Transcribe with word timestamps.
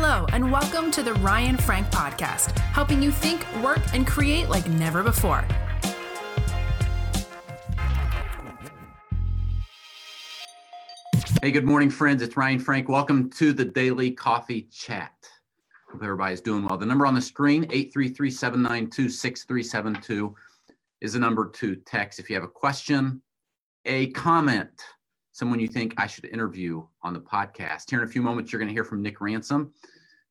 Hello, 0.00 0.26
and 0.32 0.52
welcome 0.52 0.92
to 0.92 1.02
the 1.02 1.14
Ryan 1.14 1.56
Frank 1.56 1.88
Podcast, 1.88 2.56
helping 2.56 3.02
you 3.02 3.10
think, 3.10 3.44
work, 3.60 3.80
and 3.92 4.06
create 4.06 4.48
like 4.48 4.64
never 4.68 5.02
before. 5.02 5.44
Hey, 11.42 11.50
good 11.50 11.64
morning, 11.64 11.90
friends. 11.90 12.22
It's 12.22 12.36
Ryan 12.36 12.60
Frank. 12.60 12.88
Welcome 12.88 13.28
to 13.30 13.52
the 13.52 13.64
Daily 13.64 14.12
Coffee 14.12 14.68
Chat. 14.72 15.12
Hope 15.90 16.00
everybody's 16.00 16.40
doing 16.40 16.64
well. 16.64 16.78
The 16.78 16.86
number 16.86 17.04
on 17.04 17.16
the 17.16 17.20
screen, 17.20 17.64
833 17.64 18.30
792 18.30 19.08
6372, 19.08 20.32
is 21.00 21.14
the 21.14 21.18
number 21.18 21.50
to 21.50 21.74
text 21.74 22.20
if 22.20 22.30
you 22.30 22.36
have 22.36 22.44
a 22.44 22.48
question, 22.48 23.20
a 23.84 24.10
comment, 24.10 24.80
someone 25.38 25.60
you 25.60 25.68
think 25.68 25.94
I 25.96 26.08
should 26.08 26.24
interview 26.24 26.84
on 27.02 27.14
the 27.14 27.20
podcast. 27.20 27.90
Here 27.90 28.00
in 28.02 28.08
a 28.08 28.10
few 28.10 28.22
moments, 28.22 28.52
you're 28.52 28.58
going 28.58 28.68
to 28.68 28.74
hear 28.74 28.84
from 28.84 29.02
Nick 29.02 29.20
Ransom. 29.20 29.72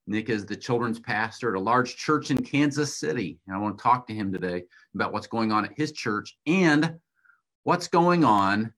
Nick 0.08 0.30
is 0.30 0.46
the 0.46 0.56
children's 0.56 1.00
pastor 1.00 1.54
at 1.54 1.60
a 1.60 1.64
large 1.64 1.98
church 1.98 2.32
in 2.32 2.42
Kansas 2.42 2.98
City. 2.98 3.40
And 3.46 3.56
I 3.56 3.60
want 3.60 3.78
to 3.78 3.84
talk 3.84 4.08
to 4.08 4.14
him 4.14 4.32
today 4.32 4.64
about 4.96 5.12
what's 5.12 5.28
going 5.28 5.52
on 5.52 5.66
at 5.66 5.74
his 5.76 5.92
church 5.92 6.38
and 6.48 6.96
what's 7.64 7.90
going 7.90 8.24
on 8.24 8.74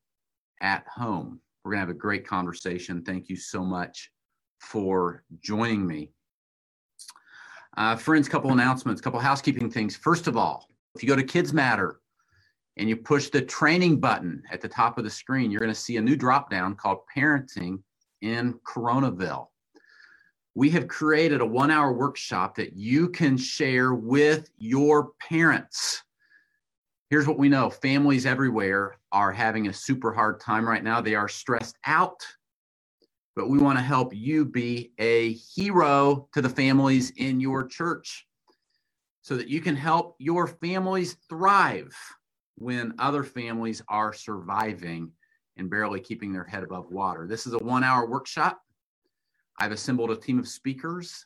at 0.62 0.86
home. 0.88 1.40
We're 1.64 1.72
going 1.72 1.82
to 1.82 1.88
have 1.88 1.96
a 1.96 2.00
great 2.00 2.26
conversation. 2.26 3.04
Thank 3.04 3.30
you 3.30 3.36
so 3.36 3.64
much 3.64 4.12
for 4.60 5.24
joining 5.40 5.86
me. 5.86 6.12
Uh, 7.78 7.96
friends, 7.96 8.28
couple 8.28 8.52
announcements, 8.52 9.00
couple 9.00 9.20
housekeeping 9.20 9.70
things. 9.70 9.96
First 9.96 10.28
of 10.28 10.36
all, 10.36 10.68
if 10.96 11.04
you 11.04 11.08
go 11.08 11.16
to 11.16 11.24
KidzMatter 11.24 11.94
and 12.78 12.90
you 12.90 12.98
push 12.98 13.30
the 13.30 13.42
training 13.42 14.00
button 14.00 14.42
at 14.52 14.62
the 14.62 14.68
top 14.68 14.98
of 14.98 15.04
the 15.04 15.10
screen, 15.12 15.52
you're 15.52 15.60
going 15.60 15.72
to 15.72 15.80
see 15.80 15.98
a 15.98 16.02
new 16.02 16.16
drop 16.16 16.50
down 16.50 16.76
called 16.76 17.00
Parenting 17.16 17.84
in 18.22 18.60
Coronaville. 18.68 19.48
We 20.56 20.70
have 20.72 20.88
created 20.88 21.42
a 21.42 21.46
one 21.46 21.72
hour 21.72 21.94
workshop 21.94 22.56
that 22.56 22.74
you 22.74 23.10
can 23.10 23.38
share 23.38 23.94
with 23.94 24.50
your 24.58 25.12
parents 25.22 26.04
here's 27.10 27.28
what 27.28 27.40
we 27.40 27.50
know 27.50 27.70
families 27.70 28.26
everywhere 28.26 28.98
are 29.12 29.32
having 29.32 29.68
a 29.68 29.74
super 29.74 30.14
hard 30.14 30.40
time 30.40 30.68
right 30.68 30.84
now. 30.84 31.02
They 31.02 31.16
are 31.16 31.28
stressed 31.28 31.78
out, 31.86 32.26
but 33.36 33.50
we 33.50 33.58
want 33.58 33.78
to 33.78 33.84
help 33.84 34.14
you 34.16 34.46
be 34.46 34.92
a 35.00 35.34
hero 35.34 36.28
to 36.34 36.42
the 36.42 36.50
families 36.50 37.12
in 37.18 37.40
your 37.40 37.66
church 37.66 38.28
so 39.22 39.36
that 39.38 39.48
you 39.48 39.62
can 39.62 39.76
help 39.76 40.16
your 40.20 40.48
families 40.48 41.18
thrive 41.28 41.96
when 42.56 42.94
other 43.00 43.24
families 43.24 43.82
are 43.88 44.14
surviving 44.14 45.12
and 45.58 45.70
barely 45.70 46.00
keeping 46.00 46.32
their 46.32 46.44
head 46.44 46.64
above 46.64 46.92
water. 46.92 47.28
This 47.28 47.48
is 47.48 47.54
a 47.54 47.60
one 47.60 47.84
hour 47.84 48.08
workshop. 48.08 48.62
I've 49.60 49.72
assembled 49.72 50.12
a 50.12 50.16
team 50.16 50.40
of 50.40 50.48
speakers. 50.48 51.26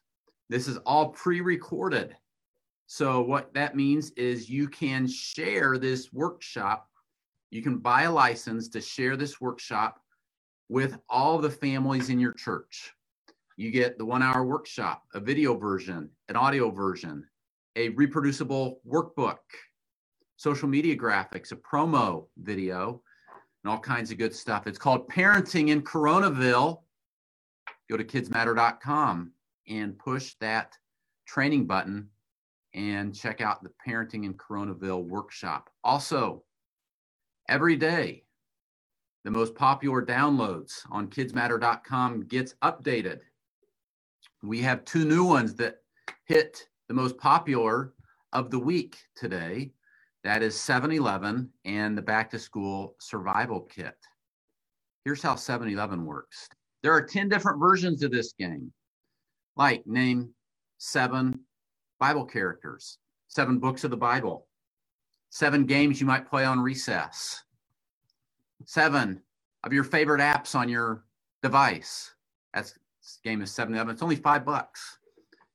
This 0.49 0.67
is 0.67 0.77
all 0.85 1.09
pre 1.09 1.41
recorded. 1.41 2.15
So 2.87 3.21
what 3.21 3.53
that 3.53 3.75
means 3.75 4.11
is 4.11 4.49
you 4.49 4.67
can 4.67 5.07
share 5.07 5.77
this 5.77 6.11
workshop. 6.13 6.87
You 7.49 7.61
can 7.61 7.77
buy 7.77 8.03
a 8.03 8.11
license 8.11 8.69
to 8.69 8.81
share 8.81 9.15
this 9.15 9.39
workshop 9.39 9.99
with 10.69 10.97
all 11.09 11.39
the 11.39 11.49
families 11.49 12.09
in 12.09 12.19
your 12.19 12.33
church. 12.33 12.91
You 13.57 13.71
get 13.71 13.97
the 13.97 14.05
one 14.05 14.23
hour 14.23 14.45
workshop, 14.45 15.03
a 15.13 15.19
video 15.19 15.55
version, 15.55 16.09
an 16.29 16.35
audio 16.35 16.71
version, 16.71 17.25
a 17.75 17.89
reproducible 17.89 18.81
workbook, 18.87 19.37
social 20.37 20.67
media 20.67 20.95
graphics, 20.95 21.51
a 21.51 21.55
promo 21.55 22.27
video, 22.37 23.01
and 23.63 23.71
all 23.71 23.79
kinds 23.79 24.11
of 24.11 24.17
good 24.17 24.35
stuff. 24.35 24.67
It's 24.67 24.77
called 24.77 25.07
Parenting 25.07 25.69
in 25.69 25.81
Coronaville. 25.81 26.82
Go 27.89 27.97
to 27.97 28.03
kidzmatter.com 28.03 29.31
and 29.67 29.97
push 29.97 30.35
that 30.39 30.77
training 31.25 31.65
button 31.65 32.09
and 32.73 33.15
check 33.15 33.41
out 33.41 33.63
the 33.63 33.71
Parenting 33.85 34.25
in 34.25 34.33
Coronaville 34.33 35.03
workshop. 35.03 35.69
Also, 35.83 36.43
every 37.49 37.75
day, 37.75 38.23
the 39.23 39.31
most 39.31 39.55
popular 39.55 40.05
downloads 40.05 40.81
on 40.91 41.07
kidzmatter.com 41.07 42.25
gets 42.27 42.55
updated. 42.63 43.19
We 44.41 44.59
have 44.61 44.85
two 44.85 45.05
new 45.05 45.23
ones 45.23 45.55
that 45.55 45.77
hit 46.25 46.67
the 46.87 46.93
most 46.93 47.17
popular 47.17 47.93
of 48.33 48.49
the 48.49 48.59
week 48.59 48.97
today. 49.15 49.71
That 50.23 50.41
is 50.41 50.59
7 50.59 50.91
Eleven 50.91 51.49
and 51.65 51.97
the 51.97 52.01
Back 52.01 52.29
to 52.31 52.39
School 52.39 52.95
Survival 52.99 53.61
Kit. 53.61 53.95
Here's 55.05 55.21
how 55.21 55.35
7 55.35 55.69
Eleven 55.69 56.05
works 56.05 56.49
there 56.83 56.91
are 56.91 57.01
10 57.01 57.29
different 57.29 57.59
versions 57.59 58.03
of 58.03 58.11
this 58.11 58.33
game, 58.37 58.71
like 59.55 59.87
name 59.87 60.33
seven 60.77 61.39
Bible 61.99 62.25
characters, 62.25 62.99
seven 63.29 63.57
books 63.57 63.85
of 63.85 63.89
the 63.89 63.97
Bible, 63.97 64.47
seven 65.29 65.65
games 65.65 66.01
you 66.01 66.05
might 66.05 66.29
play 66.29 66.43
on 66.43 66.59
recess, 66.59 67.41
seven 68.65 69.21
of 69.63 69.71
your 69.71 69.85
favorite 69.85 70.19
apps 70.19 70.55
on 70.55 70.67
your 70.67 71.05
device. 71.41 72.11
That's 72.53 72.73
this 73.01 73.19
game 73.23 73.41
is 73.41 73.51
seven 73.51 73.73
of 73.73 73.79
them. 73.79 73.89
It's 73.89 74.03
only 74.03 74.17
five 74.17 74.45
bucks. 74.45 74.99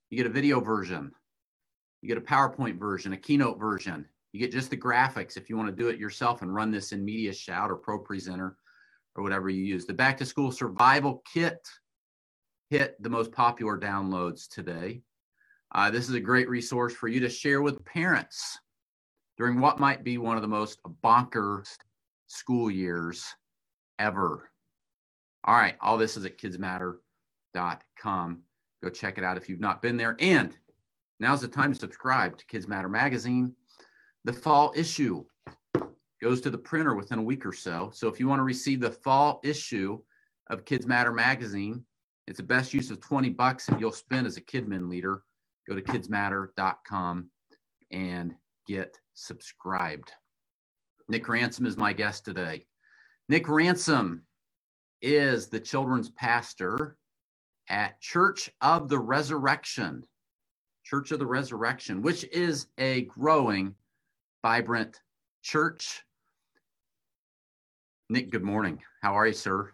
You 0.08 0.16
get 0.16 0.26
a 0.26 0.30
video 0.30 0.60
version, 0.60 1.12
you 2.00 2.08
get 2.08 2.16
a 2.18 2.22
PowerPoint 2.22 2.78
version, 2.78 3.12
a 3.12 3.16
keynote 3.18 3.60
version. 3.60 4.06
You 4.32 4.40
get 4.40 4.52
just 4.52 4.70
the 4.70 4.76
graphics 4.76 5.36
if 5.36 5.48
you 5.50 5.56
want 5.56 5.68
to 5.68 5.82
do 5.82 5.88
it 5.88 5.98
yourself 5.98 6.42
and 6.42 6.54
run 6.54 6.70
this 6.70 6.92
in 6.92 7.04
MediaShout 7.04 7.70
or 7.70 7.78
ProPresenter 7.78 8.54
or 9.18 9.22
whatever 9.22 9.50
you 9.50 9.64
use. 9.64 9.84
The 9.84 9.92
Back 9.92 10.16
to 10.18 10.24
School 10.24 10.52
Survival 10.52 11.24
Kit 11.30 11.58
hit 12.70 12.94
the 13.02 13.10
most 13.10 13.32
popular 13.32 13.76
downloads 13.76 14.48
today. 14.48 15.02
Uh, 15.74 15.90
this 15.90 16.08
is 16.08 16.14
a 16.14 16.20
great 16.20 16.48
resource 16.48 16.94
for 16.94 17.08
you 17.08 17.18
to 17.20 17.28
share 17.28 17.60
with 17.60 17.84
parents 17.84 18.58
during 19.36 19.60
what 19.60 19.80
might 19.80 20.04
be 20.04 20.18
one 20.18 20.36
of 20.36 20.42
the 20.42 20.48
most 20.48 20.78
bonker 21.02 21.64
school 22.28 22.70
years 22.70 23.26
ever. 23.98 24.50
All 25.44 25.56
right, 25.56 25.74
all 25.80 25.98
this 25.98 26.16
is 26.16 26.24
at 26.24 26.38
kidzmatter.com. 26.38 28.42
Go 28.82 28.90
check 28.90 29.18
it 29.18 29.24
out 29.24 29.36
if 29.36 29.48
you've 29.48 29.58
not 29.58 29.82
been 29.82 29.96
there. 29.96 30.14
And 30.20 30.56
now's 31.18 31.40
the 31.40 31.48
time 31.48 31.72
to 31.72 31.78
subscribe 31.78 32.38
to 32.38 32.46
KidzMatter 32.46 32.88
Magazine. 32.88 33.52
The 34.24 34.32
fall 34.32 34.72
issue 34.76 35.24
goes 36.22 36.40
to 36.42 36.50
the 36.50 36.58
printer 36.58 36.94
within 36.94 37.18
a 37.18 37.22
week 37.22 37.46
or 37.46 37.52
so. 37.52 37.90
So 37.92 38.08
if 38.08 38.18
you 38.18 38.28
want 38.28 38.40
to 38.40 38.44
receive 38.44 38.80
the 38.80 38.90
fall 38.90 39.40
issue 39.44 39.98
of 40.50 40.64
KidzMatter 40.64 41.14
Magazine, 41.14 41.84
it's 42.26 42.38
the 42.38 42.42
best 42.42 42.74
use 42.74 42.90
of 42.90 43.00
20 43.00 43.30
bucks 43.30 43.66
that 43.66 43.80
you'll 43.80 43.92
spend 43.92 44.26
as 44.26 44.36
a 44.36 44.42
Kidmin 44.42 44.88
leader 44.88 45.22
go 45.68 45.74
to 45.74 45.82
kidzmatter.com 45.82 47.30
and 47.92 48.34
get 48.66 48.96
subscribed. 49.14 50.12
Nick 51.08 51.28
Ransom 51.28 51.66
is 51.66 51.76
my 51.76 51.92
guest 51.92 52.24
today. 52.24 52.66
Nick 53.28 53.48
Ransom 53.48 54.22
is 55.02 55.48
the 55.48 55.60
children's 55.60 56.10
pastor 56.10 56.96
at 57.68 58.00
Church 58.00 58.50
of 58.60 58.88
the 58.88 58.98
Resurrection. 58.98 60.04
Church 60.84 61.12
of 61.12 61.18
the 61.18 61.26
Resurrection, 61.26 62.00
which 62.00 62.24
is 62.32 62.68
a 62.78 63.02
growing, 63.02 63.74
vibrant 64.42 65.00
church. 65.42 66.02
Nick, 68.10 68.30
good 68.30 68.42
morning. 68.42 68.80
How 69.02 69.12
are 69.18 69.26
you, 69.26 69.34
sir? 69.34 69.70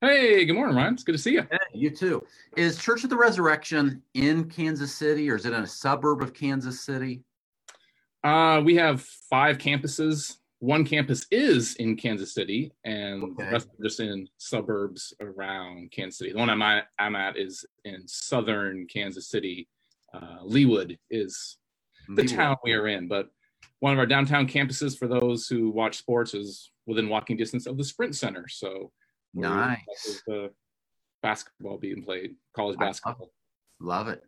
Hey, 0.00 0.44
good 0.44 0.54
morning, 0.54 0.76
Ryan. 0.76 0.94
It's 0.94 1.02
good 1.02 1.12
to 1.12 1.18
see 1.18 1.32
you. 1.32 1.44
Hey, 1.50 1.58
you 1.74 1.90
too. 1.90 2.24
Is 2.56 2.78
Church 2.78 3.02
of 3.02 3.10
the 3.10 3.16
Resurrection 3.16 4.00
in 4.14 4.44
Kansas 4.44 4.94
City 4.94 5.28
or 5.28 5.34
is 5.34 5.46
it 5.46 5.52
in 5.52 5.64
a 5.64 5.66
suburb 5.66 6.22
of 6.22 6.32
Kansas 6.32 6.80
City? 6.80 7.24
Uh, 8.22 8.62
we 8.64 8.76
have 8.76 9.02
five 9.02 9.58
campuses. 9.58 10.36
One 10.60 10.84
campus 10.84 11.26
is 11.32 11.74
in 11.76 11.96
Kansas 11.96 12.34
City, 12.34 12.70
and 12.84 13.24
okay. 13.24 13.32
the 13.38 13.50
rest 13.50 13.66
are 13.66 13.82
just 13.82 13.98
in 13.98 14.28
suburbs 14.36 15.12
around 15.20 15.90
Kansas 15.90 16.18
City. 16.18 16.32
The 16.32 16.38
one 16.38 16.50
I'm 16.50 16.62
at, 16.62 16.84
I'm 17.00 17.16
at 17.16 17.36
is 17.36 17.64
in 17.84 18.06
southern 18.06 18.86
Kansas 18.86 19.28
City. 19.28 19.66
Uh, 20.14 20.44
Leawood 20.44 20.98
is 21.10 21.56
the 22.10 22.22
Leawood. 22.22 22.36
town 22.36 22.56
we 22.62 22.74
are 22.74 22.86
in, 22.86 23.08
but 23.08 23.28
one 23.80 23.92
of 23.92 23.98
our 23.98 24.06
downtown 24.06 24.46
campuses 24.46 24.96
for 24.96 25.08
those 25.08 25.46
who 25.46 25.70
watch 25.70 25.96
sports 25.96 26.34
is 26.34 26.70
within 26.90 27.08
walking 27.08 27.36
distance 27.36 27.66
of 27.66 27.78
the 27.78 27.84
Sprint 27.84 28.14
Center. 28.14 28.46
So 28.48 28.92
Nice. 29.34 30.22
The 30.26 30.50
basketball 31.22 31.78
being 31.78 32.02
played, 32.02 32.34
college 32.54 32.78
basketball. 32.78 33.30
Love 33.80 34.08
it. 34.08 34.22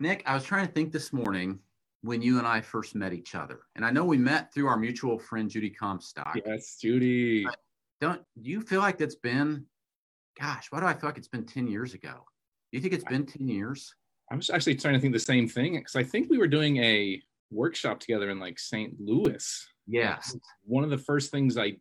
Nick, 0.00 0.22
I 0.26 0.34
was 0.34 0.44
trying 0.44 0.66
to 0.66 0.72
think 0.72 0.92
this 0.92 1.12
morning 1.12 1.58
when 2.02 2.20
you 2.20 2.38
and 2.38 2.46
I 2.46 2.60
first 2.60 2.94
met 2.94 3.12
each 3.12 3.34
other. 3.34 3.60
And 3.76 3.84
I 3.84 3.90
know 3.90 4.04
we 4.04 4.18
met 4.18 4.52
through 4.52 4.66
our 4.66 4.76
mutual 4.76 5.18
friend 5.18 5.48
Judy 5.48 5.70
Comstock. 5.70 6.36
Yes, 6.44 6.76
Judy. 6.80 7.44
But 7.44 7.56
don't 8.00 8.22
do 8.42 8.50
you 8.50 8.60
feel 8.60 8.80
like 8.80 8.98
that's 8.98 9.14
been 9.14 9.64
gosh, 10.38 10.66
why 10.70 10.80
do 10.80 10.86
I 10.86 10.94
feel 10.94 11.08
like 11.08 11.18
it's 11.18 11.28
been 11.28 11.46
10 11.46 11.68
years 11.68 11.94
ago? 11.94 12.12
Do 12.72 12.78
you 12.78 12.80
think 12.80 12.92
it's 12.92 13.04
been 13.04 13.24
10 13.24 13.46
years? 13.46 13.94
I 14.32 14.36
was 14.36 14.50
actually 14.50 14.74
trying 14.74 14.94
to 14.94 15.00
think 15.00 15.12
the 15.12 15.20
same 15.20 15.48
thing 15.48 15.74
because 15.76 15.94
I 15.94 16.02
think 16.02 16.28
we 16.28 16.38
were 16.38 16.48
doing 16.48 16.78
a 16.78 17.22
workshop 17.50 18.00
together 18.00 18.30
in 18.30 18.40
like 18.40 18.58
St. 18.58 18.94
Louis. 18.98 19.68
Yes. 19.86 20.36
One 20.64 20.82
of 20.82 20.90
the 20.90 20.98
first 20.98 21.30
things 21.30 21.56
I 21.56 21.76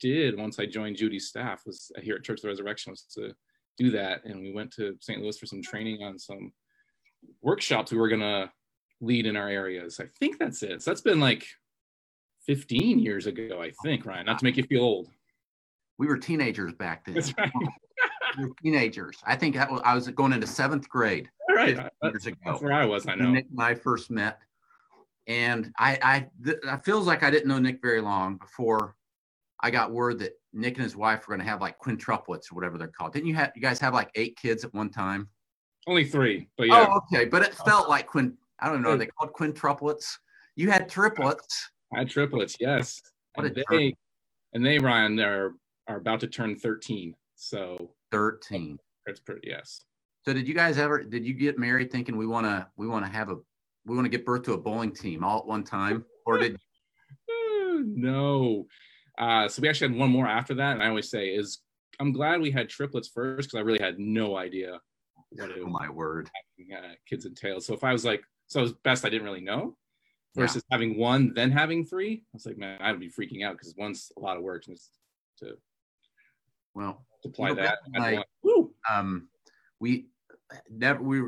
did 0.00 0.36
once 0.36 0.58
I 0.58 0.66
joined 0.66 0.96
Judy's 0.96 1.28
staff 1.28 1.62
was 1.66 1.90
here 2.02 2.16
at 2.16 2.24
Church 2.24 2.38
of 2.38 2.42
the 2.42 2.48
Resurrection 2.48 2.92
was 2.92 3.02
to 3.14 3.32
do 3.76 3.90
that. 3.92 4.24
And 4.24 4.40
we 4.40 4.52
went 4.52 4.72
to 4.72 4.96
St. 5.00 5.20
Louis 5.20 5.38
for 5.38 5.46
some 5.46 5.62
training 5.62 6.02
on 6.02 6.18
some 6.18 6.52
workshops 7.42 7.92
we 7.92 7.98
were 7.98 8.08
gonna 8.08 8.50
lead 9.00 9.26
in 9.26 9.36
our 9.36 9.48
areas. 9.48 10.00
I 10.00 10.06
think 10.18 10.38
that's 10.38 10.62
it. 10.62 10.82
So 10.82 10.90
that's 10.90 11.00
been 11.00 11.20
like 11.20 11.46
15 12.46 12.98
years 12.98 13.26
ago, 13.26 13.60
I 13.60 13.72
think, 13.82 14.06
Ryan. 14.06 14.26
Not 14.26 14.38
to 14.38 14.44
make 14.44 14.56
you 14.56 14.64
feel 14.64 14.82
old. 14.82 15.08
We 15.98 16.06
were 16.06 16.16
teenagers 16.16 16.72
back 16.72 17.04
then. 17.04 17.14
That's 17.14 17.36
right. 17.36 17.50
we 18.38 18.46
were 18.46 18.54
teenagers. 18.62 19.18
I 19.24 19.36
think 19.36 19.56
I 19.56 19.70
was, 19.70 19.80
I 19.84 19.94
was 19.94 20.08
going 20.08 20.32
into 20.32 20.46
seventh 20.46 20.88
grade. 20.88 21.28
All 21.48 21.56
right. 21.56 21.76
That's, 21.76 22.12
years 22.12 22.26
ago. 22.26 22.36
that's 22.44 22.62
where 22.62 22.72
I 22.72 22.84
was. 22.84 23.06
I 23.06 23.14
know. 23.14 23.30
Nick 23.30 23.46
and 23.50 23.60
I 23.60 23.74
first 23.74 24.10
met, 24.10 24.38
and 25.26 25.72
I, 25.78 25.98
I, 26.02 26.26
th- 26.44 26.58
it 26.62 26.84
feels 26.84 27.06
like 27.06 27.22
I 27.22 27.30
didn't 27.30 27.48
know 27.48 27.58
Nick 27.58 27.82
very 27.82 28.00
long 28.00 28.36
before 28.36 28.94
I 29.60 29.70
got 29.70 29.92
word 29.92 30.18
that 30.20 30.32
Nick 30.52 30.76
and 30.76 30.84
his 30.84 30.96
wife 30.96 31.26
were 31.26 31.34
going 31.34 31.44
to 31.44 31.50
have 31.50 31.60
like 31.60 31.78
quintuplets 31.78 32.50
or 32.50 32.54
whatever 32.54 32.78
they're 32.78 32.88
called. 32.88 33.12
Didn't 33.12 33.26
you 33.26 33.34
have 33.34 33.52
you 33.54 33.62
guys 33.62 33.80
have 33.80 33.94
like 33.94 34.10
eight 34.14 34.36
kids 34.36 34.64
at 34.64 34.72
one 34.72 34.90
time? 34.90 35.28
Only 35.86 36.04
three, 36.04 36.48
but 36.56 36.64
oh, 36.64 36.66
yeah, 36.66 36.86
Oh, 36.88 37.00
okay, 37.12 37.24
but 37.24 37.42
it 37.42 37.54
felt 37.54 37.88
like 37.88 38.06
quint. 38.06 38.34
I 38.60 38.68
don't 38.70 38.82
know. 38.82 38.90
Are 38.90 38.96
they 38.96 39.06
called 39.06 39.32
quintuplets? 39.32 40.18
You 40.56 40.70
had 40.70 40.88
triplets. 40.88 41.70
I 41.94 42.00
had 42.00 42.10
triplets. 42.10 42.56
Yes. 42.60 43.00
What 43.34 43.46
and 43.46 43.56
a 43.56 43.64
they, 43.70 43.94
and 44.52 44.64
they, 44.64 44.78
Ryan, 44.78 45.16
they're 45.16 45.52
are 45.88 45.96
about 45.96 46.20
to 46.20 46.26
turn 46.26 46.56
13. 46.56 47.14
So 47.34 47.90
Thirteen. 48.10 48.78
that's 49.06 49.20
pretty. 49.20 49.48
Yes. 49.48 49.84
So 50.24 50.32
did 50.32 50.46
you 50.46 50.54
guys 50.54 50.78
ever? 50.78 51.02
Did 51.02 51.24
you 51.24 51.32
get 51.34 51.58
married 51.58 51.90
thinking 51.90 52.16
we 52.16 52.26
want 52.26 52.46
to 52.46 52.66
we 52.76 52.86
want 52.86 53.04
to 53.06 53.10
have 53.10 53.30
a 53.30 53.36
we 53.86 53.94
want 53.94 54.04
to 54.04 54.10
give 54.10 54.24
birth 54.24 54.42
to 54.44 54.52
a 54.52 54.58
bowling 54.58 54.92
team 54.92 55.24
all 55.24 55.38
at 55.38 55.46
one 55.46 55.64
time, 55.64 56.04
or 56.26 56.38
did 56.38 56.58
no. 57.28 58.66
Uh, 59.18 59.48
so 59.48 59.60
we 59.60 59.68
actually 59.68 59.88
had 59.88 59.98
one 59.98 60.10
more 60.10 60.26
after 60.28 60.54
that, 60.54 60.72
and 60.74 60.82
I 60.82 60.88
always 60.88 61.10
say 61.10 61.28
is 61.28 61.58
I'm 62.00 62.12
glad 62.12 62.40
we 62.40 62.52
had 62.52 62.68
triplets 62.68 63.08
first 63.08 63.48
because 63.48 63.58
I 63.58 63.62
really 63.62 63.82
had 63.82 63.98
no 63.98 64.36
idea 64.36 64.80
what 65.30 65.50
it 65.50 65.58
oh 65.60 65.66
my 65.66 65.90
word? 65.90 66.30
uh, 66.74 66.80
kids 67.08 67.26
entailed. 67.26 67.64
So 67.64 67.74
if 67.74 67.82
I 67.82 67.92
was 67.92 68.04
like, 68.04 68.22
so 68.46 68.60
it 68.60 68.62
was 68.62 68.72
best 68.84 69.04
I 69.04 69.08
didn't 69.08 69.26
really 69.26 69.40
know 69.40 69.76
Yeah. 70.36 70.42
versus 70.42 70.62
having 70.70 70.96
one 70.96 71.32
then 71.34 71.50
having 71.50 71.84
three. 71.84 72.22
I 72.24 72.30
was 72.32 72.46
like, 72.46 72.56
man, 72.56 72.80
I'd 72.80 73.00
be 73.00 73.10
freaking 73.10 73.44
out 73.44 73.54
because 73.58 73.74
one's 73.76 74.12
a 74.16 74.20
lot 74.20 74.36
of 74.36 74.42
work 74.44 74.64
and 74.66 74.74
it's 74.76 74.90
to 75.40 75.56
Well, 76.74 77.04
apply 77.24 77.48
You 77.50 77.54
know, 77.56 77.62
that. 77.62 77.78
like- 77.98 78.24
want- 78.42 78.72
um, 78.90 79.28
we 79.80 80.08
never 80.70 81.02
we, 81.02 81.22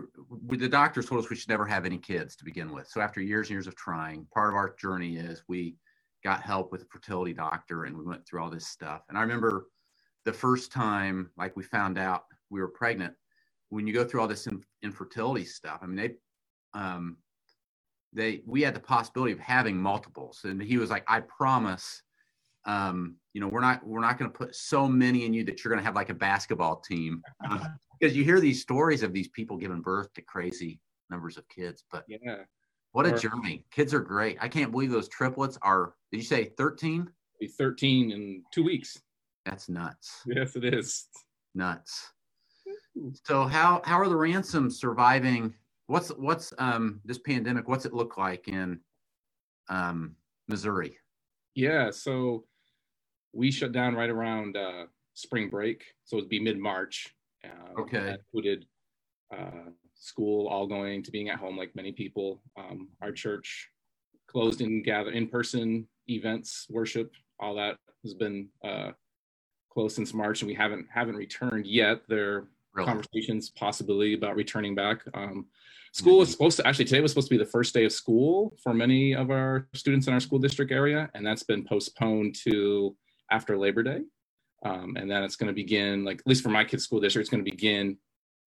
we 0.46 0.56
the 0.56 0.68
doctors 0.68 1.06
told 1.06 1.22
us 1.22 1.28
we 1.30 1.36
should 1.36 1.48
never 1.48 1.66
have 1.66 1.84
any 1.84 1.98
kids 1.98 2.36
to 2.36 2.44
begin 2.44 2.70
with. 2.72 2.86
So 2.88 3.00
after 3.00 3.20
years 3.20 3.48
and 3.48 3.54
years 3.54 3.66
of 3.66 3.74
trying, 3.74 4.26
part 4.32 4.48
of 4.50 4.54
our 4.54 4.74
journey 4.76 5.16
is 5.16 5.42
we 5.48 5.76
got 6.22 6.42
help 6.42 6.72
with 6.72 6.82
a 6.82 6.86
fertility 6.86 7.32
doctor 7.32 7.84
and 7.84 7.96
we 7.96 8.04
went 8.04 8.26
through 8.26 8.42
all 8.42 8.50
this 8.50 8.66
stuff. 8.66 9.02
And 9.08 9.16
I 9.16 9.22
remember 9.22 9.66
the 10.24 10.32
first 10.32 10.72
time 10.72 11.30
like 11.36 11.56
we 11.56 11.62
found 11.62 11.98
out 11.98 12.24
we 12.50 12.60
were 12.60 12.68
pregnant 12.68 13.14
when 13.70 13.86
you 13.86 13.92
go 13.92 14.04
through 14.04 14.20
all 14.20 14.28
this 14.28 14.46
in, 14.46 14.62
infertility 14.82 15.44
stuff. 15.44 15.80
I 15.82 15.86
mean 15.86 15.96
they 15.96 16.78
um 16.78 17.16
they 18.12 18.42
we 18.46 18.62
had 18.62 18.74
the 18.74 18.80
possibility 18.80 19.32
of 19.32 19.38
having 19.38 19.76
multiples 19.76 20.40
and 20.44 20.60
he 20.62 20.76
was 20.76 20.90
like 20.90 21.04
I 21.08 21.20
promise 21.20 22.02
um 22.66 23.16
you 23.32 23.40
know 23.40 23.48
we're 23.48 23.60
not 23.60 23.86
we're 23.86 24.00
not 24.00 24.18
going 24.18 24.30
to 24.30 24.36
put 24.36 24.54
so 24.54 24.86
many 24.86 25.24
in 25.24 25.32
you 25.32 25.44
that 25.44 25.64
you're 25.64 25.72
going 25.72 25.80
to 25.80 25.84
have 25.84 25.94
like 25.94 26.10
a 26.10 26.14
basketball 26.14 26.76
team 26.80 27.22
because 27.98 28.14
you 28.16 28.24
hear 28.24 28.40
these 28.40 28.60
stories 28.60 29.02
of 29.02 29.12
these 29.14 29.28
people 29.28 29.56
giving 29.56 29.80
birth 29.80 30.12
to 30.14 30.22
crazy 30.22 30.78
numbers 31.08 31.38
of 31.38 31.48
kids 31.48 31.84
but 31.90 32.04
yeah, 32.08 32.36
what 32.92 33.06
a 33.06 33.12
journey 33.18 33.64
kids 33.70 33.94
are 33.94 34.00
great 34.00 34.36
i 34.40 34.48
can't 34.48 34.70
believe 34.72 34.90
those 34.90 35.08
triplets 35.08 35.58
are 35.62 35.94
did 36.10 36.18
you 36.18 36.22
say 36.24 36.44
13 36.56 37.08
be 37.40 37.46
13 37.46 38.10
in 38.10 38.42
two 38.52 38.62
weeks. 38.64 38.98
that's 39.46 39.68
nuts 39.68 40.22
Yes, 40.26 40.56
it 40.56 40.64
is. 40.64 41.06
nuts 41.54 42.12
so 43.24 43.44
how 43.46 43.80
how 43.84 43.98
are 43.98 44.08
the 44.08 44.16
ransoms 44.16 44.78
surviving 44.78 45.54
what's 45.86 46.08
what's 46.10 46.52
um 46.58 47.00
this 47.04 47.18
pandemic 47.18 47.66
what's 47.68 47.86
it 47.86 47.94
look 47.94 48.16
like 48.18 48.48
in 48.48 48.78
um 49.68 50.14
missouri 50.48 50.96
Yeah, 51.54 51.90
so 51.90 52.44
we 53.32 53.50
shut 53.52 53.70
down 53.72 53.94
right 53.94 54.10
around 54.10 54.56
uh, 54.56 54.86
spring 55.14 55.48
break, 55.48 55.84
so 56.04 56.16
it'd 56.16 56.28
be 56.28 56.40
mid 56.40 56.58
March. 56.58 57.14
Uh, 57.44 57.80
Okay. 57.80 57.98
That 58.00 58.18
included 58.26 58.66
uh, 59.32 59.70
school 60.00 60.48
all 60.48 60.66
going 60.66 61.02
to 61.04 61.10
being 61.12 61.28
at 61.28 61.38
home, 61.38 61.56
like 61.56 61.76
many 61.76 61.92
people. 61.92 62.42
Um, 62.58 62.88
our 63.00 63.12
church 63.12 63.68
closed 64.26 64.60
in 64.60 64.82
gather 64.82 65.10
in 65.10 65.28
person 65.28 65.86
events, 66.08 66.66
worship, 66.68 67.12
all 67.38 67.54
that 67.54 67.76
has 68.02 68.14
been 68.14 68.48
uh, 68.64 68.90
closed 69.72 69.96
since 69.96 70.12
March, 70.12 70.42
and 70.42 70.48
we 70.48 70.54
haven't 70.54 70.86
haven't 70.92 71.16
returned 71.16 71.66
yet. 71.66 72.00
There 72.08 72.48
really 72.74 72.86
conversations 72.86 73.50
possibility 73.50 74.14
about 74.14 74.36
returning 74.36 74.74
back. 74.74 75.02
Um, 75.14 75.46
school 75.92 76.18
was 76.18 76.30
supposed 76.30 76.56
to 76.56 76.66
actually 76.66 76.86
today 76.86 77.00
was 77.00 77.12
supposed 77.12 77.28
to 77.28 77.34
be 77.34 77.44
the 77.44 77.50
first 77.50 77.74
day 77.74 77.84
of 77.84 77.92
school 77.92 78.56
for 78.62 78.72
many 78.72 79.14
of 79.14 79.30
our 79.30 79.68
students 79.74 80.06
in 80.06 80.14
our 80.14 80.20
school 80.20 80.38
district 80.38 80.72
area, 80.72 81.10
and 81.14 81.26
that's 81.26 81.42
been 81.42 81.64
postponed 81.64 82.34
to 82.44 82.96
after 83.30 83.56
Labor 83.56 83.82
Day. 83.82 84.00
Um, 84.62 84.94
and 84.96 85.10
then 85.10 85.22
it's 85.22 85.36
going 85.36 85.48
to 85.48 85.54
begin, 85.54 86.04
like 86.04 86.18
at 86.18 86.26
least 86.26 86.42
for 86.42 86.50
my 86.50 86.64
kids' 86.64 86.84
school 86.84 87.00
district, 87.00 87.24
it's 87.24 87.30
going 87.30 87.44
to 87.44 87.50
begin 87.50 87.96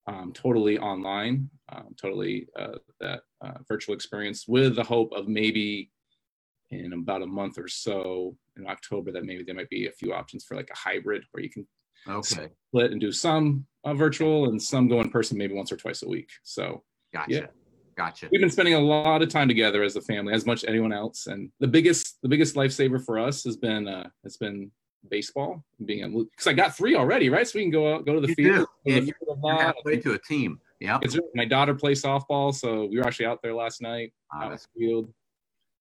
um, 0.08 0.32
totally 0.34 0.78
online, 0.80 1.50
um, 1.72 1.96
totally 2.00 2.48
uh, 2.60 2.78
that 3.00 3.22
uh, 3.42 3.54
virtual 3.68 3.96
experience, 3.96 4.48
with 4.48 4.76
the 4.76 4.84
hope 4.84 5.12
of 5.14 5.28
maybe 5.28 5.92
in 6.72 6.94
about 6.94 7.22
a 7.22 7.28
month 7.28 7.58
or 7.58 7.68
so 7.68 8.36
in 8.58 8.68
October 8.68 9.12
that 9.12 9.26
maybe 9.26 9.44
there 9.44 9.56
might 9.56 9.70
be 9.70 9.88
a 9.88 9.92
few 9.92 10.14
options 10.14 10.44
for 10.44 10.56
like 10.56 10.70
a 10.72 10.78
hybrid 10.78 11.24
where 11.32 11.44
you 11.44 11.50
can 11.50 11.68
okay 12.10 12.50
split 12.70 12.92
and 12.92 13.00
do 13.00 13.12
some 13.12 13.66
uh, 13.86 13.94
virtual 13.94 14.50
and 14.50 14.62
some 14.62 14.88
go 14.88 15.00
in 15.00 15.10
person 15.10 15.38
maybe 15.38 15.54
once 15.54 15.72
or 15.72 15.78
twice 15.78 16.02
a 16.02 16.08
week. 16.08 16.30
So 16.44 16.84
gotcha 17.14 17.32
Yeah. 17.32 17.46
gotcha 17.96 18.28
we've 18.32 18.42
been 18.42 18.50
spending 18.50 18.74
a 18.74 18.80
lot 18.80 19.22
of 19.22 19.30
time 19.30 19.48
together 19.48 19.84
as 19.84 19.96
a 19.96 20.02
family, 20.02 20.34
as 20.34 20.46
much 20.46 20.64
as 20.64 20.70
anyone 20.70 20.92
else. 20.92 21.28
And 21.28 21.52
the 21.60 21.68
biggest, 21.68 22.18
the 22.24 22.30
biggest 22.30 22.56
lifesaver 22.56 23.04
for 23.04 23.20
us 23.20 23.44
has 23.44 23.56
been, 23.56 23.88
uh, 23.88 24.10
has 24.24 24.38
been 24.38 24.72
baseball. 25.10 25.64
Being 25.86 26.12
because 26.30 26.48
I 26.48 26.54
got 26.54 26.76
three 26.76 26.96
already, 26.96 27.30
right? 27.30 27.48
So 27.48 27.60
we 27.60 27.64
can 27.64 27.72
go 27.72 27.96
out, 27.96 28.06
go 28.06 28.14
to 28.14 28.22
the 28.22 28.30
You 28.30 28.36
field. 28.36 28.68
do. 28.86 28.92
to 28.92 28.98
And 28.98 29.10
a 29.10 29.14
You're 29.44 29.58
halfway 29.62 29.98
to 30.00 30.14
a 30.14 30.20
team. 30.20 30.60
Yeah. 30.80 31.00
My 31.36 31.46
daughter 31.46 31.74
plays 31.74 32.02
softball, 32.04 32.54
so 32.54 32.86
we 32.86 32.98
were 32.98 33.06
actually 33.06 33.26
out 33.28 33.42
there 33.42 33.54
last 33.54 33.82
night 33.82 34.14
Ah, 34.34 34.46
out 34.46 34.52
the 34.52 34.80
field. 34.80 35.14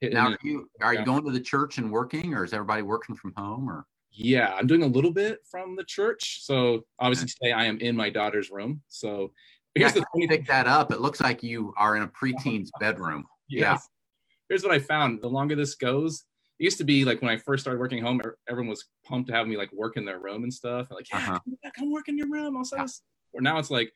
now, 0.03 0.29
are 0.31 0.39
you 0.43 0.69
are 0.81 0.95
you 0.95 1.05
going 1.05 1.25
to 1.25 1.31
the 1.33 1.41
church 1.41 1.79
and 1.79 1.91
working, 1.91 2.35
or 2.35 2.45
is 2.45 2.53
everybody 2.53 2.83
working 2.83 3.17
from 3.17 3.33
home? 3.37 3.69
Or 3.69 3.87
Yeah, 4.13 4.55
I'm 4.55 4.67
doing 4.67 4.83
a 4.83 4.87
little 4.87 5.13
bit 5.13 5.41
from 5.51 5.75
the 5.77 5.85
church. 5.85 6.43
So 6.45 6.85
obviously 7.01 7.29
today 7.29 7.53
I 7.53 7.65
am 7.65 7.79
in 7.79 7.97
my 7.97 8.11
daughter's 8.11 8.51
room. 8.51 8.81
So 8.89 9.33
yeah, 9.75 9.83
here's 9.89 9.95
the 9.95 10.01
I 10.03 10.05
funny 10.13 10.29
pick 10.29 10.47
that 10.47 10.67
up. 10.67 10.93
It 10.93 11.01
looks 11.01 11.21
like 11.21 11.43
you 11.43 11.73
are 11.77 11.97
in 11.97 12.03
a 12.03 12.09
preteen's 12.21 12.71
bedroom. 12.79 13.25
Yeah. 13.49 13.79
Here's 14.49 14.63
what 14.63 14.73
I 14.73 14.79
found. 14.79 15.23
The 15.23 15.29
longer 15.29 15.57
this 15.57 15.75
goes, 15.75 16.25
used 16.63 16.79
to 16.79 16.85
be 16.85 17.05
like 17.05 17.21
when 17.21 17.31
I 17.31 17.37
first 17.37 17.63
started 17.63 17.81
working 17.81 18.03
home, 18.03 18.21
er- 18.25 18.39
everyone 18.49 18.71
was 18.71 18.85
pumped 19.05 19.29
to 19.29 19.35
have 19.35 19.47
me 19.49 19.57
like 19.57 19.73
work 19.73 19.97
in 19.97 20.05
their 20.05 20.21
room 20.21 20.45
and 20.45 20.53
stuff. 20.55 20.89
Like, 20.91 21.09
yeah, 21.11 21.19
Uh-huh. 21.19 21.39
come, 21.45 21.73
come 21.77 21.93
work 21.93 22.09
in 22.09 22.17
your 22.17 22.29
room. 22.29 22.57
I'll 22.57 22.65
Yeah. 22.73 22.83
this. 22.83 23.03
Or 23.33 23.41
now 23.41 23.59
it's 23.59 23.71
like 23.71 23.93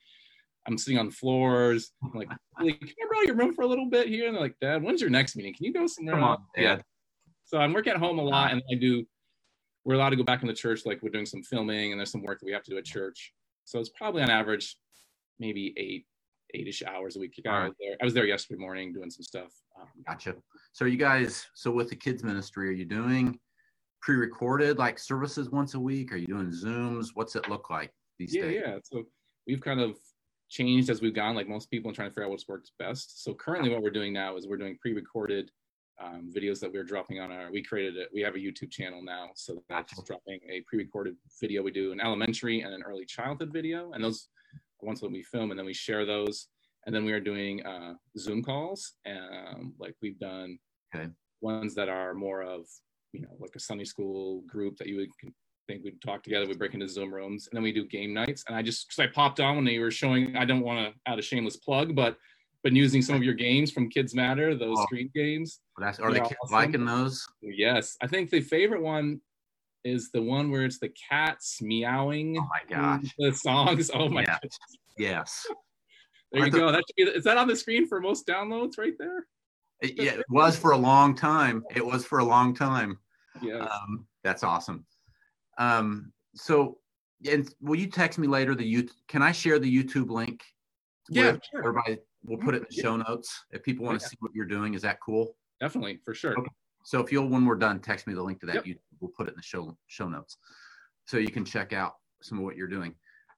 I'm 0.66 0.76
sitting 0.76 0.98
on 0.98 1.06
the 1.06 1.12
floors. 1.12 1.92
I'm 2.02 2.10
like, 2.12 2.28
really, 2.58 2.72
can 2.74 2.88
I 2.88 3.06
borrow 3.08 3.22
your 3.24 3.36
room 3.36 3.54
for 3.54 3.62
a 3.62 3.66
little 3.66 3.88
bit 3.88 4.08
here? 4.08 4.26
And 4.26 4.34
they're 4.34 4.42
like, 4.42 4.58
Dad, 4.60 4.82
when's 4.82 5.00
your 5.00 5.10
next 5.10 5.36
meeting? 5.36 5.54
Can 5.54 5.64
you 5.64 5.72
go 5.72 5.86
somewhere? 5.86 6.16
Come 6.16 6.24
on, 6.24 6.30
else?" 6.32 6.40
Yeah. 6.56 6.76
Dad. 6.76 6.84
So 7.44 7.58
I'm 7.58 7.72
working 7.72 7.92
at 7.92 7.98
home 8.00 8.18
a 8.18 8.22
lot, 8.24 8.50
and 8.52 8.60
I 8.70 8.74
do. 8.74 9.06
We're 9.84 9.94
allowed 9.94 10.10
to 10.10 10.16
go 10.16 10.24
back 10.24 10.42
in 10.42 10.48
the 10.48 10.54
church, 10.54 10.84
like 10.84 11.00
we're 11.00 11.10
doing 11.10 11.26
some 11.26 11.44
filming, 11.44 11.92
and 11.92 12.00
there's 12.00 12.10
some 12.10 12.24
work 12.24 12.40
that 12.40 12.46
we 12.46 12.52
have 12.52 12.64
to 12.64 12.72
do 12.72 12.78
at 12.78 12.84
church. 12.84 13.32
So 13.64 13.78
it's 13.78 13.90
probably 13.90 14.20
on 14.22 14.30
average, 14.30 14.76
maybe 15.38 15.72
eight, 15.76 16.06
eight-ish 16.54 16.82
hours 16.82 17.14
a 17.14 17.20
week. 17.20 17.38
I 17.46 17.66
was 17.68 17.74
there. 17.78 17.96
I 18.00 18.04
was 18.04 18.12
there 18.14 18.26
yesterday 18.26 18.58
morning 18.58 18.92
doing 18.92 19.10
some 19.10 19.22
stuff. 19.22 19.52
Gotcha. 20.06 20.36
So 20.72 20.84
are 20.84 20.88
you 20.88 20.98
guys, 20.98 21.46
so 21.54 21.70
with 21.70 21.90
the 21.90 21.96
kids 21.96 22.22
ministry, 22.22 22.68
are 22.68 22.72
you 22.72 22.84
doing 22.84 23.38
pre-recorded 24.02 24.78
like 24.78 24.98
services 24.98 25.50
once 25.50 25.74
a 25.74 25.80
week? 25.80 26.12
Are 26.12 26.16
you 26.16 26.26
doing 26.26 26.50
Zooms? 26.50 27.08
What's 27.14 27.34
it 27.36 27.48
look 27.48 27.70
like 27.70 27.92
these 28.18 28.34
yeah, 28.34 28.42
days? 28.42 28.62
yeah. 28.64 28.78
So 28.84 29.04
we've 29.46 29.60
kind 29.60 29.80
of 29.80 29.96
changed 30.48 30.90
as 30.90 31.00
we've 31.00 31.14
gone, 31.14 31.34
like 31.34 31.48
most 31.48 31.70
people, 31.70 31.88
and 31.88 31.96
trying 31.96 32.08
to 32.08 32.12
figure 32.12 32.24
out 32.24 32.30
what's 32.30 32.46
works 32.46 32.72
best. 32.78 33.24
So 33.24 33.34
currently, 33.34 33.70
what 33.70 33.82
we're 33.82 33.90
doing 33.90 34.12
now 34.12 34.36
is 34.36 34.46
we're 34.46 34.58
doing 34.58 34.78
pre-recorded 34.80 35.50
um, 36.02 36.30
videos 36.34 36.60
that 36.60 36.72
we're 36.72 36.84
dropping 36.84 37.20
on 37.20 37.32
our. 37.32 37.50
We 37.50 37.62
created 37.62 37.96
it. 37.96 38.10
We 38.12 38.20
have 38.20 38.34
a 38.34 38.38
YouTube 38.38 38.70
channel 38.70 39.02
now, 39.02 39.30
so 39.34 39.64
that's 39.68 39.94
Gotcha. 39.94 40.06
dropping 40.06 40.40
a 40.48 40.60
pre-recorded 40.68 41.16
video. 41.40 41.62
We 41.62 41.70
do 41.70 41.92
an 41.92 42.00
elementary 42.00 42.60
and 42.60 42.72
an 42.72 42.82
early 42.82 43.06
childhood 43.06 43.52
video, 43.52 43.92
and 43.92 44.04
those 44.04 44.28
ones 44.80 45.00
that 45.00 45.10
we 45.10 45.22
film, 45.22 45.50
and 45.50 45.58
then 45.58 45.66
we 45.66 45.74
share 45.74 46.04
those. 46.04 46.48
And 46.86 46.94
then 46.94 47.04
we 47.04 47.12
are 47.12 47.20
doing 47.20 47.64
uh, 47.66 47.94
Zoom 48.16 48.42
calls, 48.42 48.92
um, 49.06 49.74
like 49.78 49.94
we've 50.00 50.18
done 50.18 50.58
Okay. 50.94 51.08
ones 51.42 51.74
that 51.74 51.88
are 51.88 52.14
more 52.14 52.42
of 52.42 52.64
you 53.12 53.20
know 53.20 53.36
like 53.40 53.50
a 53.56 53.60
Sunday 53.60 53.84
school 53.84 54.42
group 54.42 54.76
that 54.78 54.86
you 54.86 54.96
would 54.96 55.10
think 55.66 55.82
we'd 55.84 56.00
talk 56.00 56.22
together. 56.22 56.46
We 56.46 56.54
break 56.54 56.74
into 56.74 56.88
Zoom 56.88 57.12
rooms, 57.12 57.48
and 57.50 57.56
then 57.56 57.64
we 57.64 57.72
do 57.72 57.84
game 57.86 58.14
nights. 58.14 58.44
And 58.46 58.56
I 58.56 58.62
just 58.62 58.86
because 58.88 59.00
I 59.00 59.12
popped 59.12 59.40
on 59.40 59.56
when 59.56 59.64
they 59.64 59.78
were 59.80 59.90
showing. 59.90 60.36
I 60.36 60.44
don't 60.44 60.60
want 60.62 60.94
to 60.94 61.10
add 61.10 61.18
a 61.18 61.22
shameless 61.22 61.56
plug, 61.56 61.96
but 61.96 62.16
been 62.62 62.76
using 62.76 63.02
some 63.02 63.16
of 63.16 63.22
your 63.24 63.34
games 63.34 63.72
from 63.72 63.90
KidzMatter, 63.90 64.56
those 64.58 64.78
Oh. 64.78 64.84
street 64.86 65.12
games. 65.12 65.60
That's, 65.78 65.98
are 66.00 66.10
the 66.10 66.18
Yeah, 66.18 66.22
kids 66.24 66.36
awesome. 66.44 66.54
liking 66.54 66.84
those? 66.84 67.26
Yes, 67.42 67.96
I 68.00 68.06
think 68.06 68.30
the 68.30 68.40
favorite 68.40 68.82
one 68.82 69.20
is 69.84 70.10
the 70.12 70.22
one 70.22 70.50
where 70.50 70.64
it's 70.64 70.78
the 70.78 70.88
cats 71.10 71.60
meowing. 71.60 72.38
Oh 72.38 72.48
my 72.48 72.60
gosh. 72.68 73.14
The 73.18 73.32
songs. 73.32 73.90
Oh 73.92 74.08
my 74.08 74.22
yes. 74.22 74.40
Yes. 74.98 75.46
There 76.32 76.44
you 76.44 76.50
go. 76.50 76.72
That 76.72 76.82
should 76.88 76.96
be, 76.96 77.02
is 77.04 77.24
that 77.24 77.36
on 77.36 77.48
the 77.48 77.56
screen 77.56 77.86
for 77.86 78.00
most 78.00 78.26
downloads 78.26 78.78
right 78.78 78.94
there? 78.98 79.26
It, 79.80 79.94
yeah, 79.96 80.12
it 80.12 80.24
was 80.30 80.56
for 80.56 80.72
a 80.72 80.76
long 80.76 81.14
time. 81.14 81.62
It 81.74 81.84
was 81.84 82.04
for 82.04 82.18
a 82.18 82.24
long 82.24 82.54
time. 82.54 82.98
Yeah. 83.42 83.58
Um, 83.58 84.06
that's 84.24 84.42
awesome. 84.42 84.86
Um, 85.58 86.12
so, 86.34 86.78
and 87.30 87.48
will 87.60 87.76
you 87.76 87.86
text 87.86 88.18
me 88.18 88.26
later 88.26 88.54
the 88.54 88.64
you? 88.64 88.88
Can 89.08 89.22
I 89.22 89.32
share 89.32 89.58
the 89.58 89.70
YouTube 89.70 90.10
link? 90.10 90.42
Yeah, 91.08 91.32
with 91.32 91.42
sure. 91.50 91.60
Everybody, 91.60 91.98
we'll 92.24 92.38
put 92.38 92.54
it 92.54 92.62
in 92.62 92.66
the 92.68 92.82
show 92.82 92.96
notes 92.96 93.44
if 93.50 93.62
people 93.62 93.84
want 93.84 94.00
to 94.00 94.04
Yeah. 94.04 94.08
see 94.08 94.16
what 94.20 94.32
you're 94.34 94.46
doing. 94.46 94.74
Is 94.74 94.82
that 94.82 94.98
cool? 95.00 95.36
Definitely, 95.60 96.00
for 96.04 96.14
sure. 96.14 96.38
Okay. 96.38 96.50
So 96.84 97.00
if 97.00 97.12
you'll, 97.12 97.28
when 97.28 97.44
we're 97.46 97.56
done, 97.56 97.80
text 97.80 98.06
me 98.06 98.14
the 98.14 98.22
link 98.22 98.40
to 98.40 98.46
that. 98.46 98.54
Yep. 98.56 98.64
YouTube. 98.64 98.80
We'll 99.00 99.12
put 99.16 99.28
it 99.28 99.30
in 99.30 99.36
the 99.36 99.42
show 99.42 99.76
show 99.86 100.08
notes, 100.08 100.38
so 101.06 101.18
you 101.18 101.30
can 101.30 101.44
check 101.44 101.72
out 101.72 101.94
some 102.22 102.38
of 102.38 102.44
what 102.44 102.56
you're 102.56 102.66
doing. 102.66 102.94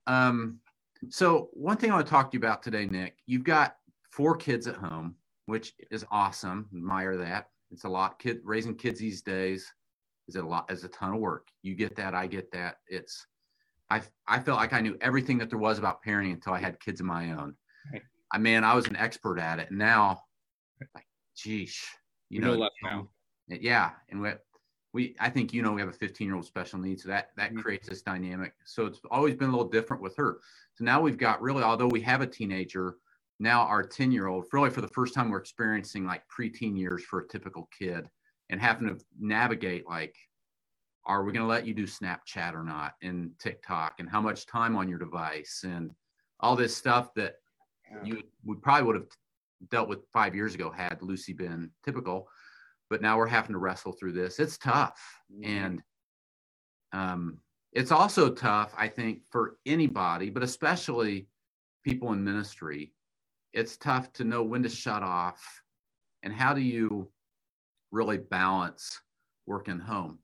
Um, 0.07 0.59
so 1.07 1.49
one 1.53 1.77
thing 1.77 1.91
I 1.91 1.95
want 1.95 2.05
to 2.05 2.09
talk 2.09 2.31
to 2.31 2.35
you 2.35 2.39
about 2.39 2.61
today, 2.61 2.85
Nick, 2.85 3.17
you've 3.25 3.43
got 3.43 3.75
four 4.11 4.35
kids 4.35 4.67
at 4.67 4.75
home, 4.75 5.15
which 5.45 5.73
is 5.91 6.05
awesome. 6.11 6.67
Admire 6.75 7.15
that. 7.17 7.47
It's 7.71 7.85
a 7.85 7.89
lot. 7.89 8.19
Kid 8.19 8.39
raising 8.43 8.75
kids 8.75 8.99
these 8.99 9.21
days 9.21 9.71
is 10.27 10.35
a 10.35 10.43
lot. 10.43 10.69
Is 10.71 10.83
a 10.83 10.89
ton 10.89 11.13
of 11.13 11.19
work. 11.19 11.47
You 11.61 11.75
get 11.75 11.95
that. 11.95 12.13
I 12.13 12.27
get 12.27 12.51
that. 12.51 12.77
It's. 12.87 13.25
I 13.89 14.01
I 14.27 14.39
felt 14.39 14.59
like 14.59 14.73
I 14.73 14.81
knew 14.81 14.97
everything 15.01 15.37
that 15.39 15.49
there 15.49 15.59
was 15.59 15.79
about 15.79 16.03
parenting 16.03 16.33
until 16.33 16.53
I 16.53 16.59
had 16.59 16.79
kids 16.79 16.99
of 16.99 17.05
my 17.05 17.31
own. 17.31 17.55
Right. 17.91 18.01
I 18.31 18.37
man, 18.37 18.63
I 18.63 18.75
was 18.75 18.87
an 18.87 18.95
expert 18.95 19.39
at 19.39 19.59
it. 19.59 19.69
And 19.69 19.79
now, 19.79 20.21
like, 20.93 21.07
geesh, 21.37 21.83
you 22.29 22.39
You 22.39 22.41
know 22.41 22.55
know, 22.55 22.69
now. 22.83 23.09
yeah 23.47 23.91
and 24.09 24.21
we, 24.21 24.31
we 24.93 25.15
i 25.19 25.29
think 25.29 25.53
you 25.53 25.61
know 25.61 25.71
we 25.71 25.81
have 25.81 25.89
a 25.89 25.93
15 25.93 26.25
year 26.25 26.35
old 26.35 26.45
special 26.45 26.79
needs 26.79 27.03
so 27.03 27.09
that 27.09 27.29
that 27.35 27.53
Mhm. 27.53 27.61
creates 27.61 27.87
this 27.87 28.01
dynamic. 28.01 28.53
So 28.65 28.85
it's 28.85 28.99
always 29.11 29.35
been 29.35 29.49
a 29.49 29.51
little 29.51 29.69
different 29.69 30.01
with 30.01 30.15
her. 30.17 30.39
So 30.75 30.83
now 30.83 31.01
we've 31.01 31.17
got 31.17 31.41
really 31.41 31.63
although 31.63 31.87
we 31.87 32.01
have 32.01 32.21
a 32.21 32.27
teenager 32.27 32.97
now 33.39 33.61
our 33.61 33.83
10 33.83 34.11
year 34.11 34.27
old 34.27 34.45
really 34.51 34.69
for 34.69 34.81
the 34.81 34.87
first 34.89 35.13
time 35.13 35.29
we're 35.29 35.37
experiencing 35.37 36.05
like 36.05 36.23
preteen 36.27 36.77
years 36.77 37.03
for 37.05 37.19
a 37.21 37.27
typical 37.27 37.69
kid 37.77 38.09
and 38.49 38.59
having 38.59 38.87
to 38.87 39.05
navigate 39.19 39.87
like 39.87 40.15
are 41.05 41.23
we 41.23 41.31
going 41.31 41.43
to 41.43 41.49
let 41.49 41.65
you 41.65 41.73
do 41.73 41.85
snapchat 41.85 42.53
or 42.53 42.63
not 42.63 42.95
and 43.01 43.31
tiktok 43.39 43.99
and 43.99 44.09
how 44.09 44.21
much 44.21 44.45
time 44.45 44.75
on 44.75 44.89
your 44.89 44.99
device 44.99 45.63
and 45.63 45.91
all 46.41 46.55
this 46.55 46.75
stuff 46.75 47.13
that 47.13 47.35
you 48.03 48.21
we 48.43 48.55
probably 48.55 48.85
would 48.85 48.95
have 48.95 49.07
dealt 49.69 49.89
with 49.89 49.99
five 50.11 50.35
years 50.35 50.55
ago 50.55 50.69
had 50.69 51.01
Lucy 51.01 51.33
been 51.33 51.69
typical, 51.83 52.29
but 52.89 53.01
now 53.01 53.17
we're 53.17 53.27
having 53.27 53.53
to 53.53 53.59
wrestle 53.59 53.93
through 53.93 54.13
this. 54.13 54.39
It's 54.39 54.57
tough, 54.57 54.99
Mhm. 55.31 55.45
and 55.45 55.83
um, 56.91 57.41
it's 57.71 57.91
also 57.91 58.33
tough, 58.33 58.73
I 58.77 58.87
think, 58.87 59.23
for 59.29 59.59
anybody, 59.65 60.29
but 60.29 60.43
especially 60.43 61.27
people 61.83 62.13
in 62.13 62.23
ministry. 62.23 62.93
It's 63.53 63.77
tough 63.77 64.11
to 64.13 64.23
know 64.23 64.43
when 64.43 64.63
to 64.63 64.69
shut 64.69 65.03
off, 65.03 65.63
and 66.23 66.33
how 66.33 66.53
do 66.53 66.61
you 66.61 67.11
really 67.91 68.17
balance 68.17 68.99
work 69.45 69.67
and 69.67 69.81
home. 69.81 70.19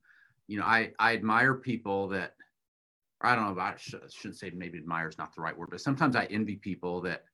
You 0.46 0.58
know, 0.58 0.64
I 0.64 0.92
I 0.98 1.14
admire 1.14 1.54
people 1.54 2.08
that 2.08 2.34
I 3.20 3.34
don't 3.34 3.56
know. 3.56 3.60
I 3.60 3.76
shouldn't 3.76 4.36
say 4.36 4.50
maybe 4.50 4.78
admire 4.78 5.08
is 5.08 5.18
not 5.18 5.34
the 5.34 5.42
right 5.42 5.56
word, 5.56 5.70
but 5.70 5.80
sometimes 5.80 6.16
I 6.16 6.26
envy 6.26 6.56
people 6.56 7.00
that 7.02 7.24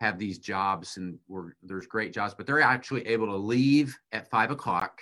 have 0.00 0.18
these 0.18 0.38
jobs 0.38 0.96
and 0.96 1.18
there's 1.62 1.86
great 1.86 2.12
jobs, 2.12 2.34
but 2.34 2.46
they're 2.46 2.62
actually 2.62 3.06
able 3.06 3.26
to 3.26 3.36
leave 3.36 3.96
at 4.12 4.30
five 4.30 4.50
o'clock. 4.50 4.98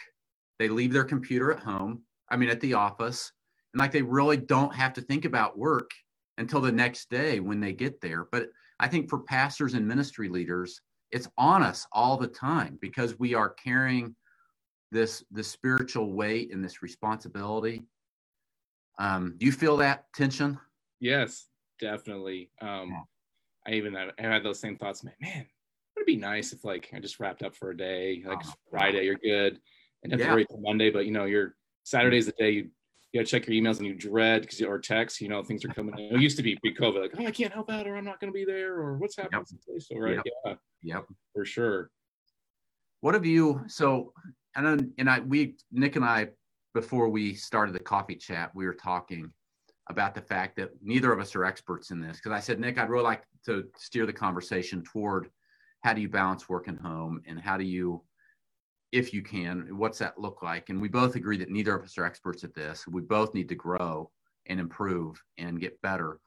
They 0.59 0.69
leave 0.69 0.93
their 0.93 1.05
computer 1.05 1.53
at 1.53 1.61
home. 1.61 2.03
I 2.31 2.37
mean, 2.37 2.51
at 2.51 2.61
the 2.61 2.75
office, 2.75 3.33
and 3.73 3.81
like 3.81 3.93
they 3.93 4.03
really 4.03 4.37
don't 4.37 4.75
have 4.75 4.93
to 4.95 5.01
think 5.01 5.25
about 5.25 5.57
work 5.57 5.91
until 6.37 6.61
the 6.61 6.73
next 6.73 7.11
day 7.11 7.41
when 7.41 7.61
they 7.61 7.73
get 7.73 8.01
there. 8.01 8.27
But 8.31 8.49
I 8.81 8.89
think 8.89 9.09
for 9.09 9.21
pastors 9.21 9.75
and 9.75 9.87
ministry 9.87 10.29
leaders, 10.29 10.81
it's 11.11 11.29
on 11.39 11.63
us 11.63 11.87
all 11.93 12.17
the 12.17 12.29
time 12.29 12.77
because 12.81 13.19
we 13.19 13.35
are 13.35 13.51
carrying 13.51 14.15
this 14.91 15.23
this 15.31 15.49
spiritual 15.49 16.13
weight 16.13 16.53
and 16.53 16.63
this 16.65 16.83
responsibility. 16.83 17.83
Um, 18.99 19.37
do 19.39 19.47
you 19.47 19.53
feel 19.53 19.77
that 19.77 20.07
tension? 20.13 20.59
Yes, 20.99 21.47
definitely. 21.79 22.51
Um, 22.61 22.89
Yeah. 22.91 23.03
I 23.69 23.73
even 23.75 23.95
had, 23.95 24.13
I 24.19 24.23
had 24.23 24.43
those 24.43 24.59
same 24.61 24.77
thoughts. 24.77 25.05
Man, 25.05 25.15
man, 25.21 25.47
would 25.95 26.03
it 26.03 26.07
be 26.07 26.17
nice 26.17 26.53
if 26.53 26.65
like 26.65 26.89
I 26.95 27.01
just 27.01 27.21
wrapped 27.21 27.43
up 27.43 27.55
for 27.55 27.71
a 27.71 27.77
day, 27.77 28.23
like 28.27 28.41
Oh, 28.45 28.53
Friday, 28.71 29.05
you're 29.05 29.17
good, 29.17 29.61
and 30.03 30.13
have 30.13 30.21
Yeah. 30.21 30.31
to 30.31 30.37
wait 30.37 30.49
till 30.49 30.61
Monday. 30.61 30.91
But 30.91 31.05
you 31.05 31.13
know, 31.13 31.27
your 31.27 31.55
Saturday's 31.85 32.27
the 32.27 32.33
day 32.39 32.51
you 32.51 32.71
you 33.13 33.21
gotta 33.21 33.27
check 33.31 33.47
your 33.47 33.55
emails 33.55 33.79
and 33.79 33.87
you 33.87 33.95
dread 33.95 34.43
because 34.43 34.61
or 34.63 34.79
text. 34.79 35.21
You 35.21 35.29
know, 35.29 35.43
things 35.43 35.65
are 35.65 35.69
coming. 35.69 35.99
in. 35.99 36.15
It 36.17 36.21
used 36.21 36.37
to 36.39 36.43
be 36.43 36.57
pre-COVID, 36.57 37.01
like 37.01 37.11
oh, 37.19 37.27
I 37.27 37.31
can't 37.31 37.53
help 37.53 37.71
out, 37.71 37.87
or 37.87 37.97
I'm 37.97 38.05
not 38.05 38.21
going 38.21 38.33
to 38.33 38.35
be 38.35 38.45
there, 38.45 38.75
or 38.75 38.97
what's 38.99 39.17
happening. 39.17 39.45
someplace. 39.47 39.89
So 39.89 39.97
right, 39.99 40.17
Yep. 40.17 40.25
yeah, 40.45 40.55
Yep. 40.83 41.07
for 41.35 41.45
sure. 41.45 41.91
What 43.01 43.15
have 43.15 43.25
you? 43.25 43.63
So, 43.67 44.13
and 44.57 44.67
then, 44.67 44.93
and 44.99 45.09
I, 45.09 45.21
we, 45.21 45.55
Nick 45.73 45.97
and 45.97 46.05
I, 46.05 46.29
before 46.75 47.09
we 47.09 47.35
started 47.35 47.75
the 47.75 47.81
coffee 47.81 48.17
chat, 48.17 48.51
we 48.55 48.67
were 48.67 48.75
talking 48.75 49.33
about 49.91 50.15
the 50.15 50.21
fact 50.21 50.57
that 50.57 50.71
neither 50.83 51.13
of 51.13 51.21
us 51.21 51.35
are 51.35 51.45
experts 51.45 51.91
in 51.91 52.01
this. 52.01 52.19
Because 52.19 52.33
I 52.33 52.41
said, 52.41 52.61
Nick, 52.61 52.79
I'd 52.79 52.91
really 52.91 53.05
like 53.05 53.25
to 53.47 53.65
steer 53.77 54.07
the 54.07 54.13
conversation 54.13 54.83
toward 54.83 55.31
how 55.83 55.95
do 55.95 56.01
you 56.01 56.09
balance 56.09 56.49
work 56.49 56.67
and 56.69 56.79
home, 56.79 57.23
and 57.27 57.41
how 57.41 57.57
do 57.57 57.65
you, 57.65 58.03
if 58.93 59.15
you 59.15 59.23
can, 59.23 59.79
what's 59.79 59.99
that 59.99 60.19
look 60.19 60.43
like? 60.43 60.71
And 60.71 60.81
we 60.81 60.89
both 60.89 61.15
agree 61.15 61.37
that 61.39 61.51
neither 61.51 61.75
of 61.75 61.85
us 61.85 61.97
are 61.97 62.05
experts 62.05 62.45
at 62.45 62.55
this. 62.55 62.87
We 62.89 63.01
both 63.01 63.33
need 63.33 63.49
to 63.51 63.55
grow 63.55 64.11
and 64.47 64.59
improve 64.59 65.23
and 65.39 65.61
get 65.61 65.81
better. 65.83 66.19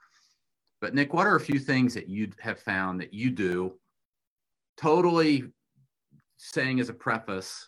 But 0.79 0.95
Nick, 0.95 1.13
what 1.13 1.27
are 1.27 1.35
a 1.35 1.39
few 1.39 1.59
things 1.59 1.93
that 1.93 2.07
you 2.07 2.31
have 2.39 2.59
found 2.59 2.99
that 3.01 3.13
you 3.13 3.29
do 3.29 3.73
totally 4.77 5.43
saying 6.37 6.79
as 6.79 6.89
a 6.89 6.93
preface 6.93 7.67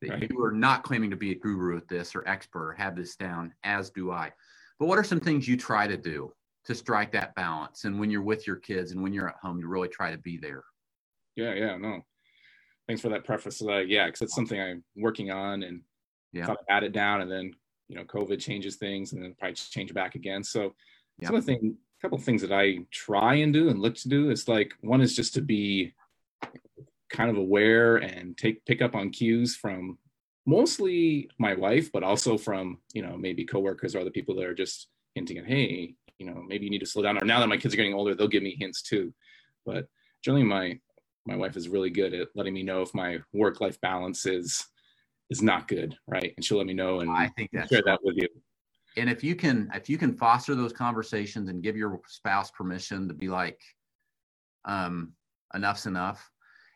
that 0.00 0.10
Right. 0.10 0.30
you 0.30 0.42
are 0.42 0.52
not 0.52 0.82
claiming 0.82 1.10
to 1.10 1.16
be 1.16 1.32
a 1.32 1.34
guru 1.34 1.76
at 1.76 1.86
this 1.86 2.16
or 2.16 2.26
expert 2.26 2.70
or 2.70 2.72
have 2.72 2.96
this 2.96 3.14
down, 3.14 3.54
as 3.62 3.90
do 3.90 4.10
I. 4.10 4.32
But 4.80 4.86
what 4.86 4.98
are 4.98 5.04
some 5.04 5.20
things 5.20 5.46
you 5.46 5.58
try 5.58 5.86
to 5.86 5.96
do 5.98 6.32
to 6.64 6.74
strike 6.74 7.12
that 7.12 7.34
balance? 7.34 7.84
And 7.84 8.00
when 8.00 8.10
you're 8.10 8.22
with 8.22 8.46
your 8.46 8.56
kids 8.56 8.92
and 8.92 9.02
when 9.02 9.12
you're 9.12 9.28
at 9.28 9.36
home, 9.40 9.60
you 9.60 9.68
really 9.68 9.88
try 9.88 10.10
to 10.10 10.16
be 10.16 10.38
there. 10.38 10.64
Yeah, 11.36 11.52
yeah, 11.52 11.76
no. 11.76 12.00
Thanks 12.88 13.02
for 13.02 13.10
that 13.10 13.24
preface. 13.24 13.62
Uh, 13.62 13.80
yeah, 13.80 14.06
because 14.06 14.22
it's 14.22 14.34
something 14.34 14.58
I'm 14.58 14.82
working 14.96 15.30
on 15.30 15.62
and 15.62 15.82
Yeah. 16.32 16.46
thought 16.46 16.58
I 16.68 16.74
had 16.74 16.82
it 16.82 16.92
down, 16.92 17.20
and 17.20 17.30
then 17.30 17.54
you 17.88 17.96
know, 17.96 18.04
COVID 18.04 18.40
changes 18.40 18.76
things, 18.76 19.12
and 19.12 19.22
then 19.22 19.34
probably 19.38 19.54
change 19.54 19.92
back 19.92 20.14
again. 20.14 20.42
So 20.42 20.74
Yeah. 21.18 21.28
some 21.28 21.36
of 21.36 21.44
the 21.44 21.52
thing, 21.54 21.76
a 21.98 22.00
couple 22.00 22.16
of 22.16 22.24
things 22.24 22.40
that 22.40 22.52
I 22.52 22.86
try 22.90 23.34
and 23.34 23.52
do 23.52 23.68
and 23.68 23.80
look 23.80 23.96
to 23.96 24.08
do 24.08 24.30
is 24.30 24.48
like 24.48 24.74
one 24.80 25.02
is 25.02 25.14
just 25.14 25.34
to 25.34 25.42
be 25.42 25.92
kind 27.10 27.28
of 27.28 27.36
aware 27.36 27.96
and 27.96 28.38
take 28.38 28.64
pick 28.64 28.80
up 28.80 28.94
on 28.94 29.10
cues 29.10 29.56
from 29.56 29.98
mostly 30.46 31.28
my 31.38 31.54
wife, 31.54 31.90
but 31.92 32.02
also 32.02 32.36
from 32.38 32.78
you 32.92 33.02
know 33.02 33.16
maybe 33.16 33.44
coworkers 33.44 33.94
or 33.94 34.00
other 34.00 34.10
people 34.10 34.34
that 34.36 34.44
are 34.44 34.54
just 34.54 34.88
hinting 35.14 35.38
at, 35.38 35.46
hey, 35.46 35.94
you 36.18 36.26
know, 36.26 36.42
maybe 36.46 36.64
you 36.64 36.70
need 36.70 36.80
to 36.80 36.86
slow 36.86 37.02
down. 37.02 37.16
Or 37.22 37.26
now 37.26 37.40
that 37.40 37.48
my 37.48 37.56
kids 37.56 37.74
are 37.74 37.76
getting 37.76 37.94
older, 37.94 38.14
they'll 38.14 38.28
give 38.28 38.42
me 38.42 38.56
hints 38.58 38.82
too. 38.82 39.12
But 39.64 39.88
generally, 40.22 40.44
my 40.44 40.78
my 41.26 41.36
wife 41.36 41.56
is 41.56 41.68
really 41.68 41.90
good 41.90 42.14
at 42.14 42.28
letting 42.34 42.54
me 42.54 42.62
know 42.62 42.82
if 42.82 42.94
my 42.94 43.18
work 43.32 43.60
life 43.60 43.80
balance 43.80 44.26
is 44.26 44.66
is 45.30 45.42
not 45.42 45.68
good, 45.68 45.96
right? 46.06 46.32
And 46.36 46.44
she'll 46.44 46.58
let 46.58 46.66
me 46.66 46.74
know 46.74 47.00
and 47.00 47.10
I 47.10 47.28
think 47.36 47.50
that's 47.52 47.68
share 47.68 47.82
that 47.86 48.00
with 48.02 48.16
you. 48.16 48.28
and 48.96 49.08
if 49.08 49.22
you 49.22 49.36
can 49.36 49.70
if 49.74 49.88
you 49.88 49.98
can 49.98 50.16
foster 50.16 50.54
those 50.54 50.72
conversations 50.72 51.48
and 51.48 51.62
give 51.62 51.76
your 51.76 52.00
spouse 52.08 52.50
permission 52.50 53.06
to 53.08 53.14
be 53.14 53.28
like 53.28 53.60
um 54.64 55.12
enough's 55.54 55.86
enough 55.86 56.30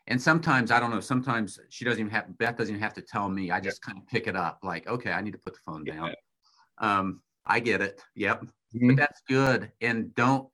and 0.07 0.21
sometimes 0.21 0.71
i 0.71 0.79
don't 0.79 0.91
know 0.91 0.99
sometimes 0.99 1.59
she 1.69 1.85
doesn't 1.85 1.99
even 1.99 2.11
have 2.11 2.37
beth 2.37 2.57
doesn't 2.57 2.73
even 2.75 2.81
have 2.83 2.93
to 2.93 3.01
tell 3.01 3.29
me. 3.29 3.51
I 3.51 3.59
just 3.59 3.81
kind 3.81 3.97
of 3.97 4.05
pick 4.07 4.27
it 4.27 4.35
up 4.35 4.59
like 4.63 4.87
okay 4.87 5.11
i 5.11 5.21
need 5.21 5.31
to 5.33 5.37
put 5.39 5.53
the 5.53 5.59
phone 5.65 5.83
down. 5.83 6.13
Um 6.77 7.21
i 7.45 7.59
get 7.59 7.81
it. 7.81 8.01
Yep. 8.15 8.41
But 8.41 8.81
Mhm. 8.81 8.97
that's 8.97 9.21
good. 9.27 9.71
And 9.81 10.13
don't 10.15 10.49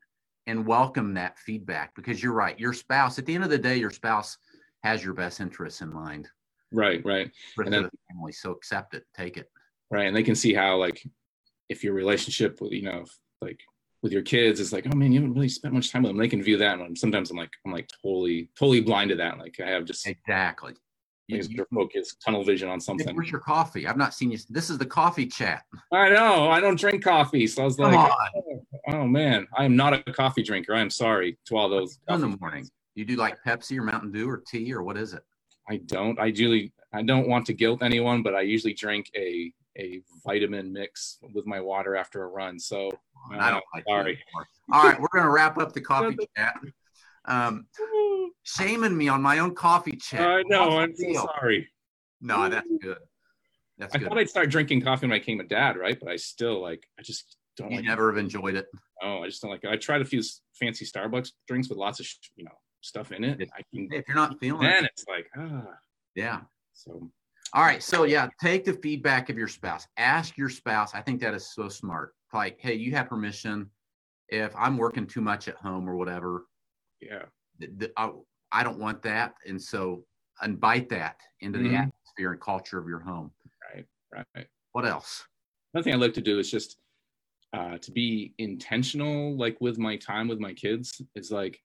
and 0.48 0.66
welcome 0.66 1.14
that 1.16 1.40
feedback 1.40 1.96
because 1.96 2.22
you're 2.22 2.34
right. 2.34 2.60
Your 2.60 2.74
spouse 2.74 3.18
at 3.20 3.26
the 3.26 3.34
end 3.36 3.44
of 3.44 3.50
the 3.50 3.58
day 3.58 3.78
your 3.78 3.92
spouse 3.92 4.38
has 4.84 5.04
your 5.04 5.14
best 5.14 5.40
interests 5.40 5.82
in 5.82 5.94
mind. 5.94 6.28
Right, 6.74 7.02
right, 7.06 7.32
And 7.58 7.74
then- 7.74 7.84
the 7.84 7.90
family 8.10 8.32
so 8.32 8.52
accept 8.52 8.94
it. 8.94 9.06
Take 9.16 9.38
it. 9.38 9.50
Right. 9.90 10.06
And 10.08 10.16
they 10.16 10.24
can 10.24 10.36
see 10.36 10.54
how 10.54 10.78
like 10.78 11.04
if 11.70 11.84
your 11.84 11.94
relationship 11.94 12.60
with 12.62 12.72
you 12.74 12.84
know 12.84 13.06
like 13.42 13.60
with 14.04 14.12
your 14.12 14.22
kids 14.24 14.60
it's 14.60 14.74
like, 14.74 14.86
oh 14.92 14.96
man, 14.96 15.12
you 15.12 15.20
haven't 15.22 15.36
really 15.36 15.50
spent 15.50 15.74
much 15.74 15.92
time 15.92 16.04
with 16.04 16.10
them. 16.10 16.18
They 16.18 16.28
can 16.28 16.42
view 16.42 16.58
that, 16.58 16.80
and 16.80 16.98
sometimes 16.98 17.30
I'm 17.32 17.38
like, 17.38 17.52
I'm 17.66 17.72
like 17.72 17.90
totally, 18.04 18.50
totally 18.58 18.82
blind 18.82 19.10
to 19.10 19.16
that. 19.18 19.38
Like 19.38 19.60
I 19.60 19.70
have 19.70 19.86
just 19.86 20.06
exactly 20.08 20.74
You- 21.28 21.42
you- 21.50 21.66
focus, 21.74 22.16
tunnel 22.24 22.44
vision 22.44 22.68
on 22.70 22.80
something. 22.82 23.16
where's 23.16 23.32
your 23.32 23.40
coffee 23.40 23.88
i've 23.88 23.96
not 23.98 24.14
seen 24.14 24.32
you 24.32 24.38
this 24.50 24.70
is 24.70 24.78
the 24.78 24.86
coffee 24.86 25.26
chat 25.28 25.64
I 25.94 26.10
know 26.10 26.50
I 26.50 26.60
don't 26.60 26.80
drink 26.80 27.04
coffee, 27.04 27.48
so 27.48 27.62
I 27.62 27.66
was 27.66 27.76
Come 27.78 27.94
like, 27.94 28.12
oh, 28.36 28.66
oh, 28.88 29.08
man, 29.08 29.48
I 29.56 29.66
am 29.66 29.76
not 29.76 29.94
a 29.94 30.02
coffee 30.14 30.44
drinker. 30.44 30.74
I 30.74 30.82
am 30.82 30.90
sorry 30.90 31.38
to 31.46 31.56
all 31.58 31.70
those. 31.70 32.00
in 32.10 32.22
the 32.22 32.28
morning. 32.28 32.64
fans. 32.64 32.72
You 32.96 33.06
do 33.06 33.16
like 33.16 33.38
Pepsi 33.46 33.78
or 33.78 33.84
Mountain 33.84 34.12
Dew 34.12 34.30
or 34.30 34.38
tea 34.46 34.74
or 34.74 34.84
what 34.84 34.98
is 34.98 35.14
it? 35.14 35.24
I 35.70 35.78
don't. 35.78 36.20
I 36.20 36.26
usually 36.26 36.74
I 36.94 37.02
don't 37.04 37.28
want 37.30 37.46
to 37.46 37.54
guilt 37.54 37.82
anyone, 37.84 38.22
but 38.24 38.36
I 38.36 38.42
usually 38.42 38.74
drink 38.74 39.10
a 39.16 39.54
a 39.82 40.02
vitamin 40.26 40.72
mix 40.72 41.18
with 41.34 41.46
my 41.48 41.60
water 41.60 41.96
after 41.96 42.24
a 42.24 42.28
run. 42.28 42.60
So 42.60 42.90
uh, 43.34 43.38
I 43.38 43.50
don't 43.50 43.64
like 43.74 43.84
sorry. 43.88 44.20
All 44.72 44.84
right, 44.84 45.00
we're 45.00 45.08
gonna 45.14 45.30
wrap 45.30 45.58
up 45.58 45.74
the 45.74 45.82
coffee 45.82 46.18
chat. 46.38 46.56
Um, 47.26 47.66
shaming 48.44 48.96
me 48.96 49.08
on 49.08 49.22
my 49.22 49.40
own 49.40 49.56
coffee 49.56 49.98
chat. 49.98 50.22
I 50.22 50.44
know. 50.44 50.80
I'm 50.80 50.96
so 50.96 51.14
sorry. 51.14 51.68
No, 52.22 52.50
that's 52.50 52.68
good. 52.82 52.98
That's 53.78 53.96
I 53.96 53.98
good. 53.98 54.10
thought 54.10 54.18
I'd 54.20 54.30
start 54.30 54.50
drinking 54.50 54.82
coffee 54.82 55.08
when 55.08 55.16
I 55.16 55.20
came 55.20 55.40
a 55.40 55.44
dad, 55.44 55.76
right? 55.78 55.98
But 56.00 56.10
I 56.10 56.16
still 56.16 56.62
like. 56.62 56.88
I 57.00 57.02
just 57.02 57.38
don't. 57.58 57.72
You 57.72 57.78
like 57.78 57.86
never 57.86 58.10
it. 58.10 58.14
have 58.14 58.24
enjoyed 58.24 58.56
it. 58.56 58.68
Oh, 59.02 59.24
I 59.24 59.26
just 59.26 59.42
don't 59.42 59.52
like 59.52 59.64
it. 59.64 59.70
I 59.70 59.78
tried 59.78 60.02
a 60.02 60.06
few 60.06 60.22
fancy 60.54 60.86
Starbucks 60.86 61.30
drinks 61.48 61.70
with 61.70 61.80
lots 61.80 62.00
of 62.00 62.08
you 62.36 62.46
know 62.46 62.52
stuff 62.82 63.12
in 63.12 63.24
it. 63.24 63.50
I 63.58 63.62
can, 63.74 63.90
if 63.92 64.08
you're 64.08 64.16
not 64.16 64.40
feeling 64.40 64.62
then 64.62 64.86
it, 64.86 64.92
it's 64.94 65.06
like 65.08 65.28
ah. 65.38 65.66
Yeah. 66.16 66.42
So. 66.74 67.10
All 67.54 67.64
right. 67.64 67.84
So 67.84 68.04
yeah, 68.04 68.30
take 68.42 68.64
the 68.64 68.74
feedback 68.74 69.30
of 69.30 69.38
your 69.38 69.48
spouse. 69.48 69.88
Ask 69.98 70.38
your 70.38 70.50
spouse. 70.50 70.96
I 70.96 71.02
think 71.02 71.20
that 71.22 71.34
is 71.34 71.54
so 71.54 71.68
smart. 71.68 72.14
Like, 72.34 72.58
hey, 72.60 72.76
you 72.76 72.92
have 72.94 73.10
permission. 73.10 73.70
If 74.30 74.56
I'm 74.56 74.78
working 74.78 75.06
too 75.06 75.20
much 75.20 75.50
at 75.50 75.56
home 75.56 75.90
or 75.90 75.98
whatever. 75.98 76.46
Yeah. 77.02 77.24
The, 77.60 77.68
the, 77.78 77.92
I, 77.98 78.12
I, 78.54 78.64
don't 78.64 78.80
want 78.80 79.02
that, 79.04 79.34
and 79.46 79.62
so 79.62 80.06
invite 80.44 80.88
that 80.90 81.18
into 81.42 81.60
mm-hmm. 81.60 81.68
the 81.68 81.76
atmosphere 81.76 82.32
and 82.32 82.40
culture 82.40 82.80
of 82.80 82.88
your 82.88 83.00
home. 83.00 83.32
Right. 83.74 83.86
Right. 84.36 84.48
What 84.72 84.86
else? 84.86 85.26
Another 85.74 85.84
thing 85.84 85.94
I 85.94 85.98
like 85.98 86.14
to 86.14 86.22
do 86.22 86.40
is 86.40 86.50
just 86.50 86.78
uh, 87.54 87.78
to 87.80 87.92
be 87.92 88.34
intentional, 88.38 89.36
like 89.38 89.60
with 89.60 89.78
my 89.78 89.98
time 89.98 90.28
with 90.28 90.40
my 90.40 90.54
kids, 90.54 91.02
is 91.16 91.32
like, 91.32 91.60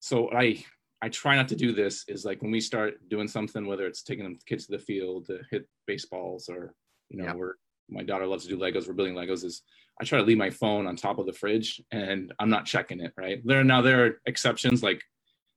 so 0.00 0.30
I 0.32 0.64
I 1.02 1.08
try 1.08 1.36
not 1.36 1.48
to 1.48 1.56
do 1.56 1.72
this. 1.72 2.04
Is 2.08 2.24
like 2.24 2.42
when 2.42 2.50
we 2.50 2.60
start 2.60 3.08
doing 3.08 3.28
something, 3.28 3.66
whether 3.66 3.86
it's 3.86 4.02
taking 4.02 4.24
them 4.24 4.38
kids 4.46 4.66
to 4.66 4.72
the 4.72 4.78
field 4.78 5.26
to 5.26 5.40
hit 5.50 5.68
baseballs 5.86 6.48
or 6.48 6.74
you 7.08 7.18
know, 7.18 7.26
yep. 7.26 7.36
we're 7.36 7.54
my 7.88 8.02
daughter 8.02 8.26
loves 8.26 8.44
to 8.44 8.50
do 8.50 8.58
Legos. 8.58 8.86
We're 8.86 8.94
building 8.94 9.14
Legos. 9.14 9.44
Is 9.44 9.62
I 10.00 10.04
try 10.04 10.18
to 10.18 10.24
leave 10.24 10.38
my 10.38 10.50
phone 10.50 10.86
on 10.86 10.96
top 10.96 11.18
of 11.18 11.26
the 11.26 11.32
fridge 11.32 11.82
and 11.90 12.32
I'm 12.38 12.50
not 12.50 12.66
checking 12.66 13.00
it. 13.00 13.12
Right 13.16 13.40
there 13.44 13.60
are 13.60 13.64
now, 13.64 13.82
there 13.82 14.06
are 14.06 14.20
exceptions 14.26 14.82
like 14.82 15.02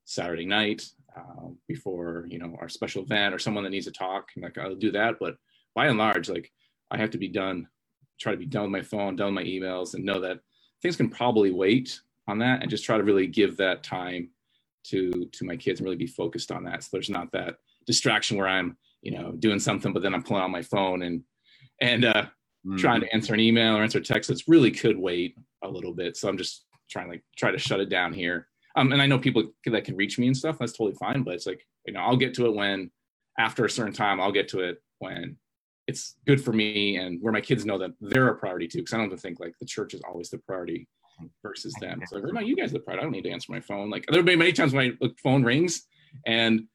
Saturday 0.05 0.45
night 0.45 0.85
uh, 1.15 1.49
before 1.67 2.25
you 2.29 2.39
know 2.39 2.55
our 2.59 2.69
special 2.69 3.03
event 3.03 3.33
or 3.33 3.39
someone 3.39 3.63
that 3.63 3.69
needs 3.69 3.85
to 3.85 3.91
talk. 3.91 4.29
Like 4.37 4.57
I'll 4.57 4.75
do 4.75 4.91
that, 4.91 5.15
but 5.19 5.35
by 5.75 5.87
and 5.87 5.97
large, 5.97 6.29
like 6.29 6.51
I 6.91 6.97
have 6.97 7.11
to 7.11 7.17
be 7.17 7.27
done. 7.29 7.67
Try 8.19 8.31
to 8.31 8.37
be 8.37 8.45
done 8.45 8.63
with 8.63 8.71
my 8.71 8.81
phone, 8.81 9.15
done 9.15 9.33
with 9.33 9.43
my 9.43 9.49
emails, 9.49 9.95
and 9.95 10.05
know 10.05 10.19
that 10.21 10.39
things 10.81 10.95
can 10.95 11.09
probably 11.09 11.51
wait 11.51 11.99
on 12.27 12.39
that, 12.39 12.61
and 12.61 12.69
just 12.69 12.85
try 12.85 12.97
to 12.97 13.03
really 13.03 13.27
give 13.27 13.57
that 13.57 13.83
time 13.83 14.29
to 14.85 15.29
to 15.31 15.45
my 15.45 15.55
kids 15.55 15.79
and 15.79 15.85
really 15.85 15.97
be 15.97 16.07
focused 16.07 16.51
on 16.51 16.63
that. 16.65 16.83
So 16.83 16.89
there's 16.93 17.09
not 17.09 17.31
that 17.31 17.55
distraction 17.85 18.37
where 18.37 18.47
I'm 18.47 18.77
you 19.01 19.11
know 19.11 19.31
doing 19.33 19.59
something, 19.59 19.93
but 19.93 20.03
then 20.03 20.13
I'm 20.13 20.23
pulling 20.23 20.43
out 20.43 20.49
my 20.49 20.61
phone 20.61 21.03
and 21.03 21.23
and 21.81 22.05
uh, 22.05 22.13
mm-hmm. 22.65 22.77
trying 22.77 23.01
to 23.01 23.13
answer 23.13 23.33
an 23.33 23.39
email 23.39 23.75
or 23.75 23.83
answer 23.83 23.99
a 23.99 24.03
text 24.03 24.29
that's 24.29 24.47
really 24.47 24.71
could 24.71 24.97
wait 24.97 25.35
a 25.63 25.69
little 25.69 25.93
bit. 25.93 26.17
So 26.17 26.27
I'm 26.27 26.37
just 26.37 26.65
trying 26.89 27.09
like 27.09 27.23
try 27.37 27.51
to 27.51 27.59
shut 27.59 27.79
it 27.79 27.89
down 27.89 28.13
here. 28.13 28.47
Um, 28.75 28.91
and 28.91 29.01
I 29.01 29.05
know 29.05 29.19
people 29.19 29.51
that 29.65 29.85
can 29.85 29.95
reach 29.95 30.17
me 30.17 30.27
and 30.27 30.37
stuff. 30.37 30.57
That's 30.59 30.73
totally 30.73 30.95
fine. 30.95 31.23
But 31.23 31.35
it's 31.35 31.47
like 31.47 31.65
you 31.85 31.93
know 31.93 32.01
I'll 32.01 32.17
get 32.17 32.33
to 32.35 32.45
it 32.45 32.55
when 32.55 32.91
after 33.37 33.65
a 33.65 33.69
certain 33.69 33.93
time. 33.93 34.19
I'll 34.19 34.31
get 34.31 34.49
to 34.49 34.59
it 34.61 34.81
when 34.99 35.37
it's 35.87 36.15
good 36.25 36.43
for 36.43 36.53
me 36.53 36.97
and 36.97 37.21
where 37.21 37.33
my 37.33 37.41
kids 37.41 37.65
know 37.65 37.77
that 37.77 37.91
they're 37.99 38.29
a 38.29 38.35
priority 38.35 38.67
too. 38.67 38.79
Because 38.79 38.93
I 38.93 38.97
don't 38.97 39.17
think 39.17 39.39
like 39.39 39.53
the 39.59 39.65
church 39.65 39.93
is 39.93 40.01
always 40.07 40.29
the 40.29 40.37
priority 40.39 40.87
versus 41.41 41.73
them. 41.79 42.01
So 42.07 42.19
no, 42.19 42.39
you 42.39 42.55
guys 42.55 42.71
are 42.71 42.73
the 42.73 42.79
priority. 42.79 43.01
I 43.01 43.03
don't 43.05 43.11
need 43.11 43.23
to 43.23 43.31
answer 43.31 43.51
my 43.51 43.59
phone. 43.59 43.89
Like 43.89 44.05
there 44.07 44.19
have 44.19 44.25
been 44.25 44.39
many 44.39 44.53
times 44.53 44.73
when 44.73 44.97
my 44.99 45.09
phone 45.21 45.43
rings 45.43 45.87
and 46.25 46.67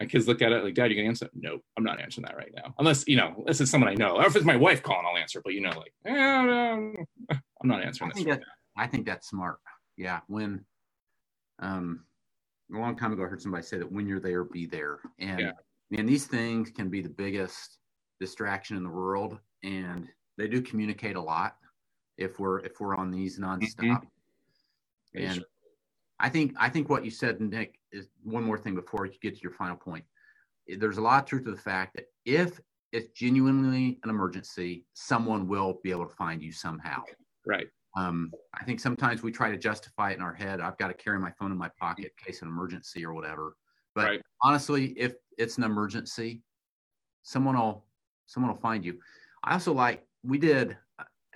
my 0.00 0.06
kids 0.06 0.28
look 0.28 0.42
at 0.42 0.52
it 0.52 0.62
like, 0.62 0.74
Dad, 0.74 0.90
you 0.90 0.96
gonna 0.96 1.08
answer? 1.08 1.28
No, 1.34 1.58
I'm 1.76 1.84
not 1.84 2.00
answering 2.00 2.26
that 2.26 2.36
right 2.36 2.52
now. 2.54 2.74
Unless 2.78 3.08
you 3.08 3.16
know, 3.16 3.34
unless 3.38 3.60
it's 3.60 3.70
someone 3.70 3.90
I 3.90 3.94
know, 3.94 4.16
or 4.16 4.26
if 4.26 4.36
it's 4.36 4.44
my 4.44 4.56
wife 4.56 4.82
calling, 4.82 5.06
I'll 5.06 5.16
answer. 5.16 5.40
But 5.42 5.54
you 5.54 5.62
know, 5.62 5.70
like, 5.70 5.92
eh, 6.04 6.12
no, 6.12 6.92
I'm 7.30 7.68
not 7.68 7.82
answering 7.82 8.10
I 8.10 8.18
this. 8.18 8.26
Right 8.26 8.40
that, 8.40 8.46
I 8.76 8.86
think 8.86 9.06
that's 9.06 9.28
smart. 9.28 9.58
Yeah, 9.96 10.20
when 10.26 10.64
um, 11.60 12.04
a 12.74 12.78
long 12.78 12.96
time 12.96 13.12
ago, 13.12 13.24
I 13.24 13.26
heard 13.26 13.40
somebody 13.40 13.64
say 13.64 13.78
that 13.78 13.90
when 13.90 14.06
you're 14.06 14.20
there, 14.20 14.44
be 14.44 14.66
there. 14.66 14.98
And 15.18 15.40
yeah. 15.40 15.52
man, 15.90 16.04
these 16.04 16.26
things 16.26 16.70
can 16.70 16.90
be 16.90 17.00
the 17.00 17.08
biggest 17.08 17.78
distraction 18.20 18.76
in 18.76 18.82
the 18.82 18.90
world, 18.90 19.38
and 19.62 20.06
they 20.36 20.48
do 20.48 20.60
communicate 20.60 21.16
a 21.16 21.20
lot 21.20 21.56
if 22.18 22.38
we're 22.38 22.60
if 22.60 22.80
we're 22.80 22.96
on 22.96 23.10
these 23.10 23.38
nonstop. 23.38 23.76
Mm-hmm. 23.78 25.18
And 25.18 25.44
I 26.18 26.28
think 26.28 26.54
I 26.58 26.68
think 26.68 26.88
what 26.88 27.04
you 27.04 27.10
said, 27.10 27.40
Nick, 27.40 27.78
is 27.92 28.08
one 28.22 28.44
more 28.44 28.58
thing 28.58 28.74
before 28.74 29.06
you 29.06 29.12
get 29.20 29.34
to 29.36 29.42
your 29.42 29.52
final 29.52 29.76
point. 29.76 30.04
There's 30.66 30.98
a 30.98 31.02
lot 31.02 31.22
of 31.22 31.28
truth 31.28 31.44
to 31.44 31.52
the 31.52 31.56
fact 31.56 31.94
that 31.94 32.06
if 32.24 32.60
it's 32.92 33.08
genuinely 33.08 33.98
an 34.02 34.10
emergency, 34.10 34.84
someone 34.94 35.46
will 35.46 35.78
be 35.82 35.90
able 35.90 36.06
to 36.06 36.14
find 36.14 36.42
you 36.42 36.52
somehow. 36.52 37.02
Right. 37.46 37.68
Um, 37.96 38.32
I 38.54 38.64
think 38.64 38.80
sometimes 38.80 39.22
we 39.22 39.32
try 39.32 39.50
to 39.50 39.56
justify 39.56 40.10
it 40.10 40.16
in 40.16 40.22
our 40.22 40.34
head. 40.34 40.60
I've 40.60 40.76
got 40.76 40.88
to 40.88 40.94
carry 40.94 41.18
my 41.18 41.30
phone 41.30 41.50
in 41.50 41.58
my 41.58 41.70
pocket 41.80 42.06
in 42.06 42.24
case 42.24 42.42
of 42.42 42.48
an 42.48 42.52
emergency 42.52 43.04
or 43.04 43.14
whatever. 43.14 43.56
But 43.94 44.04
right. 44.04 44.20
honestly, 44.42 44.92
if 44.98 45.14
it's 45.38 45.56
an 45.56 45.64
emergency, 45.64 46.42
someone 47.22 47.56
will 47.56 47.84
someone 48.26 48.52
will 48.52 48.60
find 48.60 48.84
you. 48.84 48.98
I 49.44 49.52
also 49.54 49.72
like 49.72 50.06
we 50.22 50.38
did. 50.38 50.76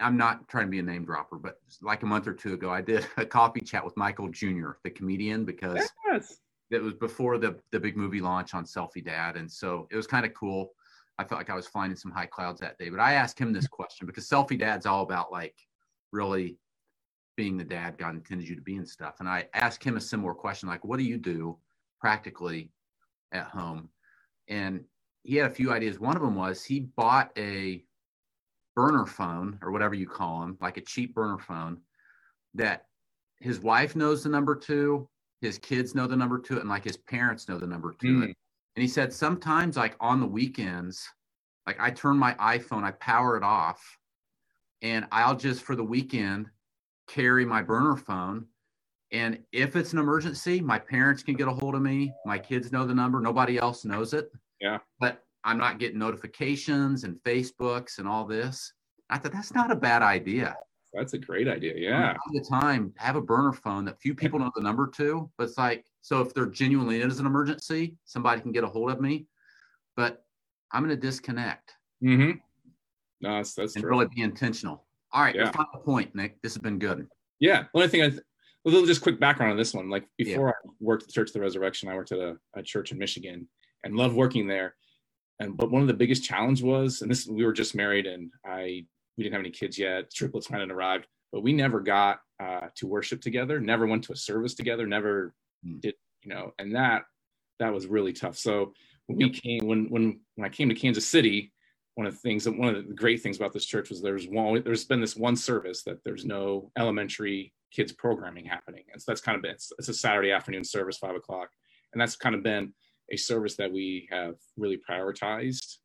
I'm 0.00 0.16
not 0.16 0.48
trying 0.48 0.66
to 0.66 0.70
be 0.70 0.78
a 0.78 0.82
name 0.82 1.04
dropper, 1.04 1.36
but 1.36 1.56
like 1.82 2.02
a 2.02 2.06
month 2.06 2.26
or 2.26 2.34
two 2.34 2.54
ago, 2.54 2.70
I 2.70 2.80
did 2.80 3.06
a 3.16 3.26
coffee 3.26 3.60
chat 3.60 3.84
with 3.84 3.96
Michael 3.96 4.28
Jr., 4.28 4.72
the 4.84 4.90
comedian, 4.90 5.44
because 5.44 5.88
yes. 6.10 6.38
it 6.70 6.82
was 6.82 6.94
before 6.94 7.38
the 7.38 7.58
the 7.72 7.80
big 7.80 7.96
movie 7.96 8.20
launch 8.20 8.54
on 8.54 8.64
Selfie 8.64 9.04
Dad, 9.04 9.36
and 9.36 9.50
so 9.50 9.86
it 9.90 9.96
was 9.96 10.06
kind 10.06 10.26
of 10.26 10.34
cool. 10.34 10.70
I 11.18 11.24
felt 11.24 11.38
like 11.38 11.50
I 11.50 11.54
was 11.54 11.66
flying 11.66 11.90
in 11.90 11.96
some 11.96 12.12
high 12.12 12.26
clouds 12.26 12.60
that 12.60 12.78
day, 12.78 12.88
but 12.88 13.00
I 13.00 13.12
asked 13.12 13.38
him 13.38 13.52
this 13.52 13.66
mm-hmm. 13.66 13.74
question 13.74 14.06
because 14.06 14.28
Selfie 14.28 14.58
Dad's 14.58 14.86
all 14.86 15.02
about 15.02 15.30
like 15.30 15.54
really 16.12 16.56
being 17.36 17.56
the 17.56 17.64
dad 17.64 17.96
God 17.96 18.14
intended 18.14 18.48
you 18.48 18.54
to 18.56 18.60
be 18.60 18.76
and 18.76 18.88
stuff. 18.88 19.16
And 19.20 19.28
I 19.28 19.48
asked 19.54 19.82
him 19.82 19.96
a 19.96 20.00
similar 20.00 20.34
question, 20.34 20.68
like, 20.68 20.84
what 20.84 20.98
do 20.98 21.04
you 21.04 21.16
do 21.16 21.56
practically 22.00 22.70
at 23.32 23.46
home? 23.46 23.88
And 24.48 24.84
he 25.22 25.36
had 25.36 25.50
a 25.50 25.54
few 25.54 25.72
ideas. 25.72 25.98
One 25.98 26.16
of 26.16 26.22
them 26.22 26.34
was 26.34 26.62
he 26.62 26.80
bought 26.80 27.30
a 27.38 27.82
burner 28.76 29.06
phone 29.06 29.58
or 29.62 29.70
whatever 29.70 29.94
you 29.94 30.06
call 30.06 30.40
them, 30.40 30.56
like 30.60 30.76
a 30.76 30.82
cheap 30.82 31.14
burner 31.14 31.38
phone 31.38 31.78
that 32.54 32.86
his 33.40 33.60
wife 33.60 33.96
knows 33.96 34.22
the 34.22 34.28
number 34.28 34.54
to, 34.54 35.08
his 35.40 35.58
kids 35.58 35.94
know 35.94 36.06
the 36.06 36.16
number 36.16 36.38
to 36.38 36.56
it, 36.56 36.60
and 36.60 36.68
like 36.68 36.84
his 36.84 36.96
parents 36.96 37.48
know 37.48 37.58
the 37.58 37.66
number 37.66 37.92
to 37.92 38.06
mm. 38.06 38.22
it. 38.24 38.36
And 38.76 38.82
he 38.82 38.88
said 38.88 39.12
sometimes, 39.12 39.76
like 39.76 39.96
on 40.00 40.20
the 40.20 40.26
weekends, 40.26 41.08
like 41.66 41.80
I 41.80 41.90
turn 41.90 42.18
my 42.18 42.34
iPhone, 42.34 42.84
I 42.84 42.92
power 42.92 43.36
it 43.36 43.42
off, 43.42 43.98
and 44.82 45.06
I'll 45.12 45.36
just 45.36 45.62
for 45.62 45.76
the 45.76 45.84
weekend 45.84 46.46
carry 47.08 47.44
my 47.44 47.62
burner 47.62 47.96
phone. 47.96 48.46
And 49.12 49.38
if 49.52 49.74
it's 49.74 49.92
an 49.92 49.98
emergency, 49.98 50.60
my 50.60 50.78
parents 50.78 51.22
can 51.22 51.34
get 51.34 51.48
a 51.48 51.52
hold 51.52 51.74
of 51.74 51.82
me. 51.82 52.12
My 52.24 52.38
kids 52.38 52.70
know 52.70 52.86
the 52.86 52.94
number. 52.94 53.20
Nobody 53.20 53.58
else 53.58 53.84
knows 53.84 54.14
it. 54.14 54.30
Yeah. 54.60 54.78
But 55.00 55.24
I'm 55.44 55.58
not 55.58 55.78
getting 55.78 55.98
notifications 55.98 57.04
and 57.04 57.16
Facebooks 57.24 57.98
and 57.98 58.06
all 58.06 58.24
this. 58.24 58.72
I 59.08 59.18
thought 59.18 59.32
that's 59.32 59.54
not 59.54 59.70
a 59.70 59.76
bad 59.76 60.02
idea. 60.02 60.56
That's 60.92 61.14
a 61.14 61.18
great 61.18 61.48
idea. 61.48 61.74
Yeah. 61.76 62.12
All 62.12 62.32
the 62.32 62.44
time, 62.44 62.92
have 62.96 63.16
a 63.16 63.20
burner 63.20 63.52
phone 63.52 63.84
that 63.84 64.00
few 64.00 64.14
people 64.14 64.38
know 64.38 64.50
the 64.54 64.62
number 64.62 64.88
to. 64.96 65.30
But 65.38 65.44
it's 65.44 65.58
like, 65.58 65.84
so 66.00 66.20
if 66.20 66.34
there 66.34 66.46
genuinely 66.46 67.00
is 67.00 67.20
an 67.20 67.26
emergency, 67.26 67.96
somebody 68.04 68.40
can 68.40 68.52
get 68.52 68.64
a 68.64 68.66
hold 68.66 68.90
of 68.90 69.00
me. 69.00 69.26
But 69.96 70.24
I'm 70.72 70.84
going 70.84 70.94
to 70.94 71.00
disconnect. 71.00 71.74
Mm-hmm. 72.02 72.38
No, 73.20 73.36
that's 73.36 73.54
that's 73.54 73.76
and 73.76 73.82
true. 73.82 73.90
really 73.90 74.06
be 74.14 74.22
intentional. 74.22 74.84
All 75.12 75.22
right, 75.22 75.34
yeah. 75.34 75.50
final 75.50 75.80
point, 75.84 76.14
Nick. 76.14 76.40
This 76.42 76.54
has 76.54 76.62
been 76.62 76.78
good. 76.78 77.06
Yeah. 77.38 77.64
Only 77.74 77.88
thing 77.88 78.02
I, 78.02 78.10
th- 78.10 78.20
a 78.20 78.68
little 78.68 78.86
just 78.86 79.00
quick 79.00 79.18
background 79.18 79.52
on 79.52 79.58
this 79.58 79.74
one. 79.74 79.90
Like 79.90 80.06
before 80.16 80.48
yeah. 80.48 80.70
I 80.70 80.72
worked 80.80 81.04
at 81.04 81.08
the 81.08 81.12
Church 81.12 81.30
of 81.30 81.34
the 81.34 81.40
Resurrection, 81.40 81.88
I 81.88 81.94
worked 81.94 82.12
at 82.12 82.18
a, 82.18 82.36
a 82.54 82.62
church 82.62 82.92
in 82.92 82.98
Michigan 82.98 83.48
and 83.84 83.96
loved 83.96 84.14
working 84.14 84.46
there. 84.46 84.74
And 85.40 85.56
but 85.56 85.70
one 85.70 85.82
of 85.82 85.88
the 85.88 85.94
biggest 85.94 86.22
challenge 86.22 86.62
was, 86.62 87.02
and 87.02 87.10
this 87.10 87.26
we 87.26 87.44
were 87.44 87.52
just 87.52 87.74
married 87.74 88.06
and 88.06 88.30
I 88.44 88.84
we 89.16 89.24
didn't 89.24 89.32
have 89.32 89.40
any 89.40 89.50
kids 89.50 89.78
yet. 89.78 90.12
Triplets 90.12 90.48
hadn't 90.48 90.70
arrived, 90.70 91.06
but 91.32 91.42
we 91.42 91.52
never 91.52 91.80
got 91.80 92.20
uh, 92.38 92.68
to 92.76 92.86
worship 92.86 93.20
together. 93.20 93.58
Never 93.58 93.86
went 93.86 94.04
to 94.04 94.12
a 94.12 94.16
service 94.16 94.54
together. 94.54 94.86
Never 94.86 95.34
mm. 95.66 95.80
did 95.80 95.94
you 96.22 96.32
know? 96.32 96.52
And 96.58 96.76
that 96.76 97.02
that 97.58 97.72
was 97.72 97.86
really 97.86 98.12
tough. 98.12 98.36
So 98.36 98.74
when 99.06 99.18
we 99.18 99.30
came 99.30 99.66
when 99.66 99.86
when 99.88 100.20
when 100.36 100.46
I 100.46 100.50
came 100.50 100.68
to 100.68 100.74
Kansas 100.74 101.08
City, 101.08 101.52
one 101.94 102.06
of 102.06 102.14
the 102.14 102.20
things 102.20 102.44
that 102.44 102.56
one 102.56 102.74
of 102.74 102.88
the 102.88 102.94
great 102.94 103.22
things 103.22 103.36
about 103.36 103.52
this 103.52 103.66
church 103.66 103.90
was 103.90 104.00
there's 104.00 104.28
one 104.28 104.62
there's 104.62 104.84
been 104.84 105.00
this 105.00 105.16
one 105.16 105.36
service 105.36 105.82
that 105.82 106.02
there's 106.04 106.24
no 106.24 106.70
elementary 106.78 107.52
kids 107.72 107.92
programming 107.92 108.44
happening 108.44 108.84
and 108.92 109.00
so 109.00 109.10
that's 109.10 109.20
kind 109.20 109.36
of 109.36 109.42
been 109.42 109.52
it's, 109.52 109.72
it's 109.78 109.88
a 109.88 109.94
saturday 109.94 110.32
afternoon 110.32 110.64
service 110.64 110.96
five 110.96 111.14
o'clock 111.14 111.50
and 111.92 112.00
that's 112.00 112.16
kind 112.16 112.34
of 112.34 112.42
been 112.42 112.72
a 113.10 113.16
service 113.16 113.56
that 113.56 113.72
we 113.72 114.08
have 114.10 114.36
really 114.56 114.78
prioritized 114.78 115.78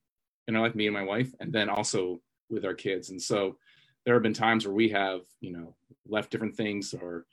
you 0.48 0.54
know 0.54 0.62
like 0.62 0.76
me 0.76 0.88
and 0.88 0.94
my 0.94 1.04
wife 1.04 1.34
and 1.40 1.52
then 1.52 1.70
also 1.70 2.20
with 2.50 2.66
our 2.66 2.74
kids 2.74 3.10
and 3.10 3.22
so 3.22 3.58
there 4.06 4.14
have 4.14 4.24
been 4.24 4.34
times 4.34 4.66
where 4.66 4.76
we 4.76 4.90
have 4.90 5.22
you 5.40 5.52
know 5.52 5.76
left 6.08 6.30
different 6.32 6.56
things 6.56 6.94
or 6.94 7.26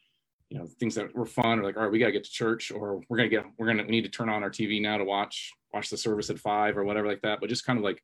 you 0.49 0.59
know 0.59 0.67
things 0.81 0.95
that 0.95 1.15
were 1.15 1.27
fun 1.27 1.59
or 1.59 1.65
like 1.65 1.77
all 1.77 1.83
right 1.83 1.93
we 1.93 1.99
got 1.99 2.07
to 2.07 2.13
get 2.13 2.25
to 2.25 2.31
church 2.31 2.71
or 2.71 3.01
we're 3.09 3.17
gonna 3.17 3.29
get 3.29 3.45
we're 3.59 3.67
gonna 3.67 3.85
we 3.85 3.91
need 3.91 4.05
to 4.05 4.11
turn 4.11 4.29
on 4.29 4.43
our 4.43 4.51
tv 4.51 4.81
now 4.81 4.97
to 4.97 5.05
watch 5.05 5.51
watch 5.73 5.91
the 5.91 5.97
service 5.97 6.31
at 6.31 6.39
five 6.39 6.77
or 6.77 6.85
whatever 6.85 7.07
like 7.07 7.23
that 7.23 7.41
but 7.41 7.49
just 7.49 7.67
kind 7.67 7.79
of 7.79 7.85
like 7.85 8.03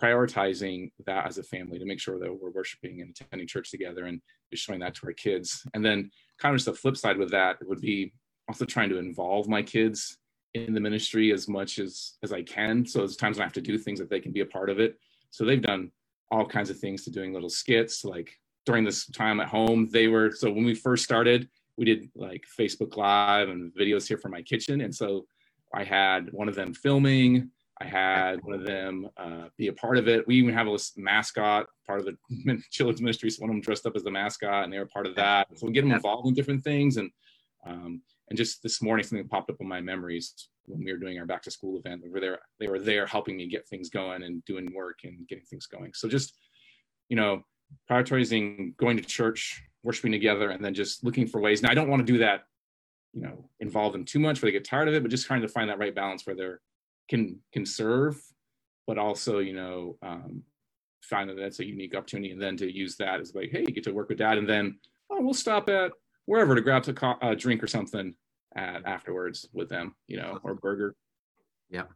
prioritizing 0.00 0.90
that 1.06 1.26
as 1.26 1.38
a 1.38 1.42
family 1.42 1.78
to 1.78 1.84
make 1.84 2.00
sure 2.00 2.18
that 2.18 2.32
we're 2.32 2.50
worshiping 2.50 3.00
and 3.00 3.16
attending 3.18 3.48
church 3.48 3.70
together 3.70 4.04
and 4.04 4.20
just 4.50 4.64
showing 4.64 4.80
that 4.80 4.94
to 4.94 5.06
our 5.06 5.12
kids. 5.12 5.66
And 5.74 5.84
then 5.84 6.10
kind 6.38 6.54
of 6.54 6.58
just 6.58 6.66
the 6.66 6.74
flip 6.74 6.96
side 6.96 7.16
with 7.16 7.30
that 7.30 7.56
would 7.66 7.80
be 7.80 8.12
also 8.48 8.64
trying 8.64 8.90
to 8.90 8.98
involve 8.98 9.48
my 9.48 9.62
kids 9.62 10.18
in 10.56 10.74
the 10.74 10.80
ministry 10.80 11.32
as 11.32 11.48
much 11.48 11.78
as 11.78 12.14
as 12.22 12.32
I 12.32 12.42
can. 12.42 12.86
So 12.86 13.00
there's 13.00 13.16
times 13.16 13.36
when 13.36 13.42
I 13.42 13.46
have 13.46 13.52
to 13.54 13.60
do 13.60 13.78
things 13.78 13.98
that 13.98 14.10
they 14.10 14.20
can 14.20 14.32
be 14.32 14.40
a 14.40 14.46
part 14.46 14.70
of 14.70 14.80
it. 14.80 14.98
So 15.30 15.44
they've 15.44 15.60
done 15.60 15.90
all 16.30 16.46
kinds 16.46 16.70
of 16.70 16.78
things 16.78 17.04
to 17.04 17.10
doing 17.10 17.32
little 17.32 17.48
skits. 17.48 18.04
Like 18.04 18.30
during 18.64 18.84
this 18.84 19.06
time 19.06 19.40
at 19.40 19.48
home 19.48 19.88
they 19.92 20.08
were 20.08 20.32
so 20.32 20.50
when 20.50 20.64
we 20.64 20.74
first 20.74 21.04
started 21.04 21.48
we 21.76 21.84
did 21.84 22.10
like 22.16 22.44
facebook 22.58 22.96
live 22.96 23.48
and 23.48 23.72
videos 23.74 24.08
here 24.08 24.18
from 24.18 24.32
my 24.32 24.42
kitchen. 24.42 24.80
And 24.80 24.94
so 24.94 25.26
i 25.74 25.84
had 25.84 26.32
one 26.32 26.48
of 26.48 26.54
them 26.54 26.74
filming. 26.74 27.50
I 27.78 27.84
had 27.84 28.42
one 28.42 28.54
of 28.54 28.64
them 28.64 29.10
uh, 29.18 29.48
be 29.58 29.68
a 29.68 29.72
part 29.72 29.98
of 29.98 30.08
it. 30.08 30.26
We 30.26 30.36
even 30.36 30.54
have 30.54 30.66
a 30.66 30.78
mascot 30.96 31.66
part 31.86 32.00
of 32.00 32.06
the 32.06 32.62
children's 32.70 33.02
ministry. 33.02 33.28
So 33.28 33.42
one 33.42 33.50
of 33.50 33.54
them 33.54 33.60
dressed 33.60 33.84
up 33.84 33.94
as 33.94 34.02
the 34.02 34.10
mascot 34.10 34.64
and 34.64 34.72
they 34.72 34.78
were 34.78 34.86
part 34.86 35.06
of 35.06 35.14
that. 35.16 35.48
So 35.56 35.66
we 35.66 35.74
get 35.74 35.82
them 35.82 35.92
involved 35.92 36.26
in 36.26 36.32
different 36.32 36.64
things. 36.64 36.96
And 36.96 37.10
um, 37.66 38.00
and 38.28 38.36
just 38.36 38.62
this 38.62 38.82
morning 38.82 39.04
something 39.04 39.28
popped 39.28 39.50
up 39.50 39.56
in 39.60 39.68
my 39.68 39.80
memories 39.80 40.48
when 40.64 40.84
we 40.84 40.92
were 40.92 40.98
doing 40.98 41.18
our 41.18 41.26
back 41.26 41.42
to 41.42 41.50
school 41.50 41.78
event 41.78 42.02
they 42.02 42.08
were 42.08 42.20
there 42.20 42.38
they 42.58 42.68
were 42.68 42.80
there 42.80 43.06
helping 43.06 43.36
me 43.36 43.46
get 43.46 43.68
things 43.68 43.88
going 43.88 44.22
and 44.22 44.44
doing 44.44 44.72
work 44.74 45.00
and 45.04 45.26
getting 45.28 45.44
things 45.44 45.66
going. 45.66 45.92
So 45.94 46.08
just 46.08 46.36
you 47.08 47.16
know 47.16 47.42
prioritizing 47.90 48.76
going 48.76 48.96
to 48.96 49.02
church 49.02 49.62
worshiping 49.82 50.12
together 50.12 50.50
and 50.50 50.64
then 50.64 50.74
just 50.74 51.04
looking 51.04 51.26
for 51.26 51.40
ways. 51.40 51.62
Now 51.62 51.70
i 51.70 51.74
don't 51.74 51.88
want 51.88 52.06
to 52.06 52.12
do 52.12 52.18
that 52.18 52.44
you 53.16 53.22
know 53.22 53.48
involve 53.60 53.92
them 53.92 54.04
too 54.04 54.18
much 54.18 54.40
where 54.40 54.48
they 54.48 54.58
get 54.58 54.64
tired 54.64 54.88
of 54.88 54.94
it 54.94 55.02
but 55.02 55.10
just 55.10 55.26
trying 55.26 55.40
to 55.40 55.48
find 55.48 55.70
that 55.70 55.78
right 55.78 55.94
balance 55.94 56.26
where 56.26 56.36
they're 56.36 56.60
can 57.08 57.38
can 57.52 57.64
serve 57.64 58.20
but 58.86 58.98
also 58.98 59.38
you 59.38 59.54
know 59.54 59.96
um, 60.02 60.42
find 61.02 61.30
that 61.30 61.36
that's 61.36 61.60
a 61.60 61.64
unique 61.64 61.96
opportunity 61.96 62.30
and 62.30 62.40
then 62.40 62.56
to 62.56 62.70
use 62.70 62.96
that 62.96 63.20
as 63.20 63.34
like 63.34 63.50
hey 63.50 63.60
you 63.60 63.74
get 63.74 63.84
to 63.84 63.92
work 63.92 64.08
with 64.08 64.18
dad 64.18 64.38
and 64.38 64.48
then 64.48 64.78
oh 65.10 65.20
we'll 65.20 65.34
stop 65.34 65.68
at 65.70 65.92
wherever 66.26 66.54
to 66.54 66.60
grab 66.60 66.86
a 66.88 66.92
co- 66.92 67.18
uh, 67.22 67.34
drink 67.34 67.62
or 67.62 67.66
something 67.66 68.14
at 68.54 68.84
afterwards 68.86 69.48
with 69.52 69.68
them, 69.68 69.94
you 70.06 70.16
know, 70.16 70.38
or 70.42 70.54
burger. 70.54 70.94
Yeah. 71.70 71.82
All 71.82 71.86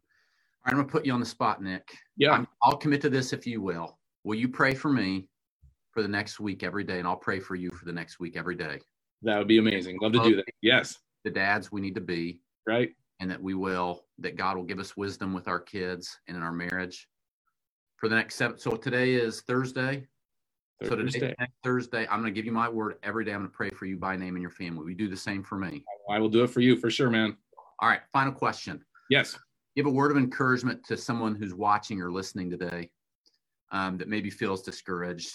right, 0.67 0.73
I'm 0.73 0.77
gonna 0.79 0.89
put 0.89 1.07
you 1.07 1.13
on 1.13 1.21
the 1.21 1.27
spot, 1.27 1.63
Nick. 1.63 1.95
Yeah. 2.17 2.45
i 2.65 2.69
will 2.69 2.77
commit 2.77 3.01
to 3.03 3.11
this 3.11 3.33
if 3.33 3.47
you 3.47 3.61
will. 3.61 3.99
Will 4.25 4.37
you 4.37 4.49
pray 4.49 4.75
for 4.75 4.91
me 4.91 5.29
for 5.93 6.03
the 6.03 6.09
next 6.09 6.41
week 6.41 6.63
every 6.63 6.85
day, 6.85 6.99
and 6.99 7.09
I'll 7.09 7.17
pray 7.17 7.41
for 7.41 7.55
you 7.55 7.71
for 7.71 7.85
the 7.85 7.93
next 7.93 8.21
week 8.21 8.37
every 8.37 8.55
day. 8.55 8.81
That 9.23 9.39
would 9.39 9.49
be 9.49 9.59
amazing. 9.59 9.99
Love 10.01 10.13
to 10.13 10.23
do 10.23 10.37
that. 10.37 10.45
Yes. 10.63 10.97
The 11.25 11.31
dads 11.31 11.71
we 11.71 11.81
need 11.81 11.95
to 11.97 12.01
be. 12.01 12.41
Right. 12.67 12.91
And 13.21 13.31
that 13.31 13.43
we 13.43 13.55
will, 13.55 14.05
that 14.19 14.37
God 14.37 14.57
will 14.57 14.65
give 14.65 14.79
us 14.79 14.97
wisdom 14.97 15.35
with 15.35 15.47
our 15.47 15.61
kids 15.61 16.19
and 16.27 16.37
in 16.37 16.43
our 16.43 16.53
marriage 16.53 17.07
for 17.97 18.09
the 18.09 18.15
next 18.15 18.37
seven. 18.37 18.59
So 18.59 18.77
today 18.77 19.15
is 19.15 19.43
Thursday. 19.43 20.07
So 20.89 20.97
today, 20.97 21.35
next 21.39 21.53
Thursday, 21.63 22.07
I'm 22.11 22.21
going 22.21 22.33
to 22.33 22.39
give 22.39 22.47
you 22.47 22.53
my 22.53 22.69
word 22.69 22.97
every 23.03 23.25
day. 23.25 23.33
I'm 23.33 23.41
going 23.41 23.51
to 23.51 23.57
pray 23.57 23.71
for 23.71 23.85
you 23.85 23.99
by 23.99 24.17
name 24.17 24.35
and 24.35 24.43
your 24.43 24.51
family. 24.51 24.85
We 24.85 24.95
do 24.95 25.09
the 25.09 25.17
same 25.17 25.43
for 25.43 25.57
me. 25.57 25.85
I 26.09 26.19
will 26.19 26.31
do 26.31 26.43
it 26.43 26.49
for 26.49 26.61
you 26.61 26.77
for 26.77 26.91
sure, 26.91 27.11
man. 27.11 27.37
All 27.81 27.89
right. 27.89 28.01
Final 28.13 28.33
question. 28.33 28.83
Yes. 29.11 29.39
Give 29.77 29.87
a 29.87 29.91
word 29.91 30.11
of 30.11 30.17
encouragement 30.17 30.83
to 30.87 30.97
someone 30.97 31.35
who's 31.35 31.55
watching 31.55 32.01
or 32.01 32.11
listening 32.11 32.51
today 32.51 32.91
um, 33.73 33.99
that 33.99 34.09
maybe 34.09 34.31
feels 34.31 34.63
discouraged. 34.63 35.33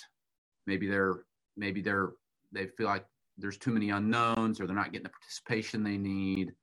Maybe 0.65 0.87
they're 0.87 1.23
maybe 1.55 1.81
they're 1.81 2.13
they 2.51 2.65
feel 2.65 2.87
like 2.87 3.05
there's 3.37 3.57
too 3.57 3.71
many 3.71 3.91
unknowns 3.91 4.59
or 4.59 4.65
they're 4.65 4.75
not 4.75 4.91
getting 4.91 5.03
the 5.03 5.09
participation 5.09 5.83
they 5.83 5.97
need. 5.97 6.53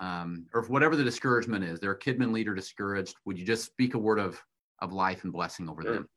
Um, 0.00 0.46
or 0.54 0.62
whatever 0.66 0.96
the 0.96 1.02
discouragement 1.02 1.64
is, 1.64 1.80
they're 1.80 1.92
a 1.92 1.98
Kidmin 1.98 2.32
leader 2.32 2.54
discouraged. 2.54 3.16
Would 3.24 3.38
you 3.38 3.46
just 3.46 3.64
speak 3.64 3.94
a 3.94 3.98
word 3.98 4.18
of 4.18 4.40
of 4.80 4.92
life 4.92 5.24
and 5.24 5.32
blessing 5.32 5.68
over 5.68 5.82
them? 5.82 6.08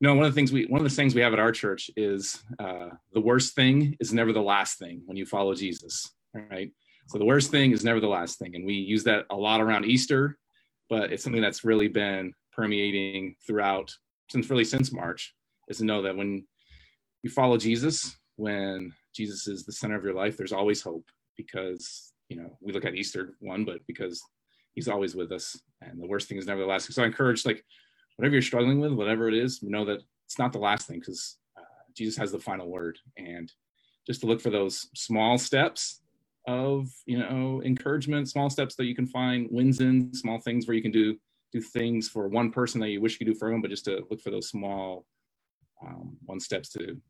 No 0.00 0.14
one 0.14 0.24
of 0.24 0.32
the 0.32 0.34
things 0.34 0.52
we 0.52 0.66
one 0.66 0.80
of 0.80 0.88
the 0.88 0.94
things 0.94 1.14
we 1.14 1.20
have 1.20 1.32
at 1.32 1.38
our 1.38 1.52
church 1.52 1.90
is 1.96 2.42
uh, 2.58 2.88
the 3.12 3.20
worst 3.20 3.54
thing 3.54 3.96
is 4.00 4.12
never 4.12 4.32
the 4.32 4.40
last 4.42 4.78
thing 4.78 5.02
when 5.06 5.16
you 5.16 5.26
follow 5.26 5.54
jesus 5.54 6.10
right? 6.50 6.70
So 7.06 7.18
the 7.18 7.24
worst 7.24 7.50
thing 7.50 7.72
is 7.72 7.84
never 7.84 8.00
the 8.00 8.08
last 8.08 8.38
thing 8.38 8.54
and 8.54 8.66
we 8.66 8.74
use 8.74 9.02
that 9.04 9.24
a 9.30 9.36
lot 9.36 9.60
around 9.60 9.86
easter 9.86 10.38
but 10.90 11.12
it's 11.12 11.22
something 11.22 11.42
that's 11.42 11.64
really 11.64 11.88
been 11.88 12.32
permeating 12.52 13.34
throughout 13.46 13.92
since 14.30 14.48
really 14.50 14.64
since 14.64 14.92
march 14.92 15.34
is 15.68 15.78
to 15.78 15.84
know 15.84 16.02
that 16.02 16.16
when 16.16 16.46
you 17.22 17.30
follow 17.30 17.56
jesus 17.56 18.16
when 18.36 18.92
jesus 19.14 19.48
is 19.48 19.64
the 19.64 19.72
center 19.72 19.96
of 19.96 20.04
your 20.04 20.14
life 20.14 20.36
there's 20.36 20.52
always 20.52 20.82
hope 20.82 21.06
because 21.36 22.12
you 22.28 22.36
know 22.36 22.56
we 22.60 22.72
look 22.72 22.84
at 22.84 22.94
easter 22.94 23.34
one 23.40 23.64
but 23.64 23.78
because 23.86 24.22
he's 24.74 24.88
always 24.88 25.14
with 25.14 25.32
us 25.32 25.58
and 25.80 26.00
the 26.00 26.06
worst 26.06 26.28
thing 26.28 26.38
is 26.38 26.46
never 26.46 26.60
the 26.60 26.66
last 26.66 26.86
thing. 26.86 26.94
So 26.94 27.02
i 27.02 27.06
encourage 27.06 27.46
like 27.46 27.64
whatever 28.18 28.34
you're 28.34 28.42
struggling 28.42 28.80
with, 28.80 28.92
whatever 28.92 29.28
it 29.28 29.34
is, 29.34 29.62
know 29.62 29.84
that 29.84 30.00
it's 30.26 30.38
not 30.38 30.52
the 30.52 30.58
last 30.58 30.86
thing 30.88 30.98
because 30.98 31.38
uh, 31.56 31.62
Jesus 31.96 32.16
has 32.16 32.32
the 32.32 32.38
final 32.38 32.68
word. 32.68 32.98
And 33.16 33.50
just 34.06 34.20
to 34.20 34.26
look 34.26 34.40
for 34.40 34.50
those 34.50 34.88
small 34.94 35.38
steps 35.38 36.02
of 36.46 36.88
you 37.06 37.18
know 37.18 37.62
encouragement, 37.64 38.28
small 38.28 38.50
steps 38.50 38.74
that 38.74 38.86
you 38.86 38.94
can 38.94 39.06
find 39.06 39.48
wins 39.50 39.80
in, 39.80 40.12
small 40.12 40.40
things 40.40 40.66
where 40.66 40.74
you 40.74 40.82
can 40.82 40.90
do 40.90 41.16
do 41.52 41.60
things 41.60 42.08
for 42.08 42.28
one 42.28 42.50
person 42.50 42.80
that 42.80 42.90
you 42.90 43.00
wish 43.00 43.12
you 43.12 43.24
could 43.24 43.32
do 43.32 43.38
for 43.38 43.50
them, 43.50 43.62
but 43.62 43.70
just 43.70 43.84
to 43.84 44.04
look 44.10 44.20
for 44.20 44.30
those 44.30 44.48
small 44.48 45.06
um, 45.82 46.16
one 46.26 46.40
steps 46.40 46.68
to 46.70 47.00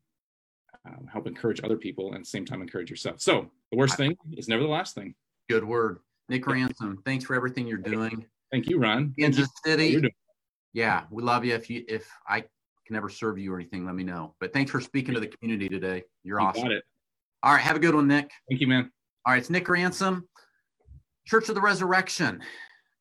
um, 0.87 1.09
help 1.11 1.27
encourage 1.27 1.61
other 1.65 1.77
people 1.77 2.09
and 2.09 2.17
at 2.17 2.23
the 2.23 2.29
same 2.29 2.45
time 2.45 2.61
encourage 2.61 2.91
yourself. 2.91 3.21
So 3.21 3.51
the 3.73 3.79
worst 3.79 3.97
thing 3.97 4.17
is 4.37 4.47
never 4.47 4.63
the 4.63 4.69
last 4.69 4.95
thing. 4.95 5.15
Good 5.49 5.65
word. 5.65 5.99
Nick 6.29 6.47
Ransom, 6.47 7.03
thanks 7.05 7.25
for 7.25 7.35
everything 7.35 7.67
you're 7.67 7.79
doing. 7.79 8.27
Thank 8.53 8.69
you, 8.69 8.79
Ron. 8.79 9.15
Kansas 9.19 9.49
City, 9.65 10.01
yeah, 10.79 11.03
we 11.11 11.25
love 11.25 11.45
you. 11.45 11.55
If 11.55 11.69
you 11.69 11.85
if 11.89 12.09
I 12.29 12.45
can 12.87 12.95
ever 12.95 13.09
serve 13.09 13.37
you 13.37 13.53
or 13.53 13.57
anything, 13.57 13.85
let 13.85 13.97
me 13.97 14.05
know. 14.05 14.37
But 14.39 14.53
thanks 14.53 14.71
for 14.71 14.81
speaking 14.81 15.13
to 15.13 15.19
the 15.19 15.27
community 15.27 15.69
today. 15.69 16.05
You're 16.23 16.41
you 16.41 16.47
awesome. 16.47 16.71
All 17.43 17.53
right, 17.53 17.61
have 17.61 17.75
a 17.75 17.81
good 17.81 17.97
one, 17.97 18.07
Nick. 18.07 18.31
Thank 18.49 18.61
you, 18.61 18.69
man. 18.69 18.89
All 19.27 19.33
right, 19.33 19.41
it's 19.41 19.51
Nick 19.51 19.69
Ransom, 19.69 20.29
Church 21.27 21.49
of 21.49 21.57
the 21.57 21.61
Resurrection. 21.61 22.41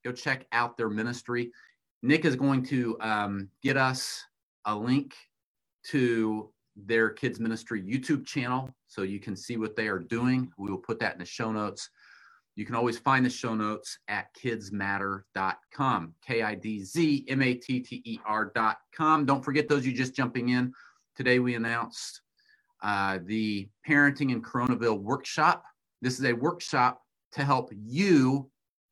Go 0.03 0.11
check 0.11 0.47
out 0.51 0.75
their 0.75 0.89
ministry. 0.89 1.51
Nick 2.01 2.25
is 2.25 2.35
going 2.35 2.63
to 2.65 2.97
um, 2.99 3.49
get 3.61 3.77
us 3.77 4.23
a 4.65 4.75
link 4.75 5.13
to 5.91 6.51
their 6.75 7.11
kids 7.11 7.39
ministry 7.39 7.81
YouTube 7.81 8.25
channel 8.25 8.71
so 8.87 9.03
you 9.03 9.19
can 9.19 9.35
see 9.35 9.57
what 9.57 9.75
they 9.75 9.87
are 9.87 9.99
doing. 9.99 10.51
We 10.57 10.71
will 10.71 10.77
put 10.79 10.99
that 10.99 11.13
in 11.13 11.19
the 11.19 11.25
show 11.25 11.51
notes. 11.51 11.91
You 12.57 12.65
can 12.65 12.73
always 12.73 12.97
find 12.97 13.23
the 13.23 13.29
show 13.29 13.53
notes 13.53 13.99
at 14.07 14.33
kidzmatter.com, 14.33 16.13
K 16.25 16.41
I 16.41 16.55
D 16.55 16.83
Z 16.83 17.25
M 17.29 17.43
A 17.43 17.53
T 17.53 17.79
T 17.79 18.01
E 18.03 18.19
R.com. 18.25 19.25
Don't 19.27 19.45
forget 19.45 19.69
those 19.69 19.85
you 19.85 19.93
just 19.93 20.15
jumping 20.15 20.49
in. 20.49 20.73
Today 21.15 21.37
we 21.37 21.53
announced 21.53 22.21
uh, 22.81 23.19
the 23.25 23.69
Parenting 23.87 24.31
in 24.31 24.41
Coronaville 24.41 24.99
workshop. 24.99 25.65
This 26.01 26.17
is 26.17 26.25
a 26.25 26.33
workshop 26.33 27.03
to 27.33 27.45
help 27.45 27.71
you 27.75 28.49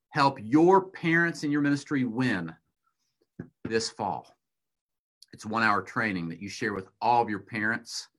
help 0.09 0.37
your 0.39 0.85
parents 0.91 1.43
in 1.43 1.51
your 1.51 1.61
ministry 1.61 2.03
win 2.03 2.53
this 3.63 3.89
fall. 3.89 4.31
It's 5.33 5.45
one 5.45 5.63
hour 5.63 5.81
training 5.81 6.29
that 6.29 6.39
you 6.39 6.49
share 6.49 6.75
with 6.75 6.87
all 7.01 7.23
of 7.23 7.31
your 7.31 7.39
parents. 7.39 8.09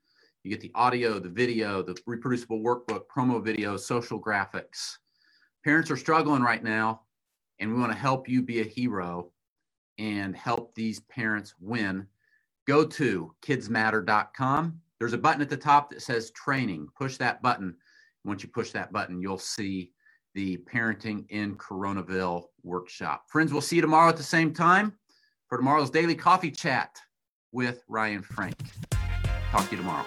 You 0.43 0.51
get 0.51 0.61
the 0.61 0.73
audio, 0.75 1.21
the 1.21 1.29
video, 1.29 1.85
the 1.85 1.97
reproducible 2.05 2.59
workbook, 2.59 3.03
promo 3.17 3.41
videos, 3.41 3.81
social 3.81 4.21
graphics 4.21 4.97
parents 5.67 5.91
are 5.91 5.97
struggling 5.97 6.43
right 6.43 6.63
now, 6.63 7.01
and 7.59 7.75
we 7.75 7.81
want 7.81 7.91
to 7.91 7.99
help 7.99 8.29
you 8.29 8.41
be 8.41 8.61
a 8.61 8.65
hero 8.65 9.33
and 9.99 10.37
help 10.37 10.73
these 10.77 11.01
parents 11.01 11.55
win. 11.61 12.07
Go 12.69 12.87
to 12.87 13.35
kidzmatter.com. 13.43 14.81
There's 15.01 15.13
a 15.13 15.19
button 15.19 15.43
at 15.43 15.51
the 15.51 15.57
top 15.57 15.91
that 15.91 16.03
says 16.03 16.31
training. 16.31 16.87
Push 16.97 17.17
that 17.17 17.43
button. 17.43 17.75
Once 18.25 18.45
you 18.45 18.49
push 18.49 18.71
that 18.71 18.93
button, 18.93 19.21
you'll 19.21 19.39
see 19.39 19.91
the 20.37 20.57
Parenting 20.73 21.29
in 21.31 21.57
Coronaville 21.57 22.45
workshop. 22.63 23.25
Friends, 23.29 23.53
we'll 23.53 23.61
see 23.61 23.77
you 23.77 23.83
tomorrow 23.83 24.09
at 24.09 24.17
the 24.17 24.23
same 24.23 24.55
time 24.55 24.93
for 25.49 25.59
tomorrow's 25.59 25.91
daily 25.91 26.15
coffee 26.15 26.53
chat 26.53 26.97
with 27.51 27.83
Ryan 27.89 28.23
Frank. 28.23 28.57
Talk 29.51 29.65
to 29.65 29.71
you 29.73 29.79
tomorrow. 29.79 30.07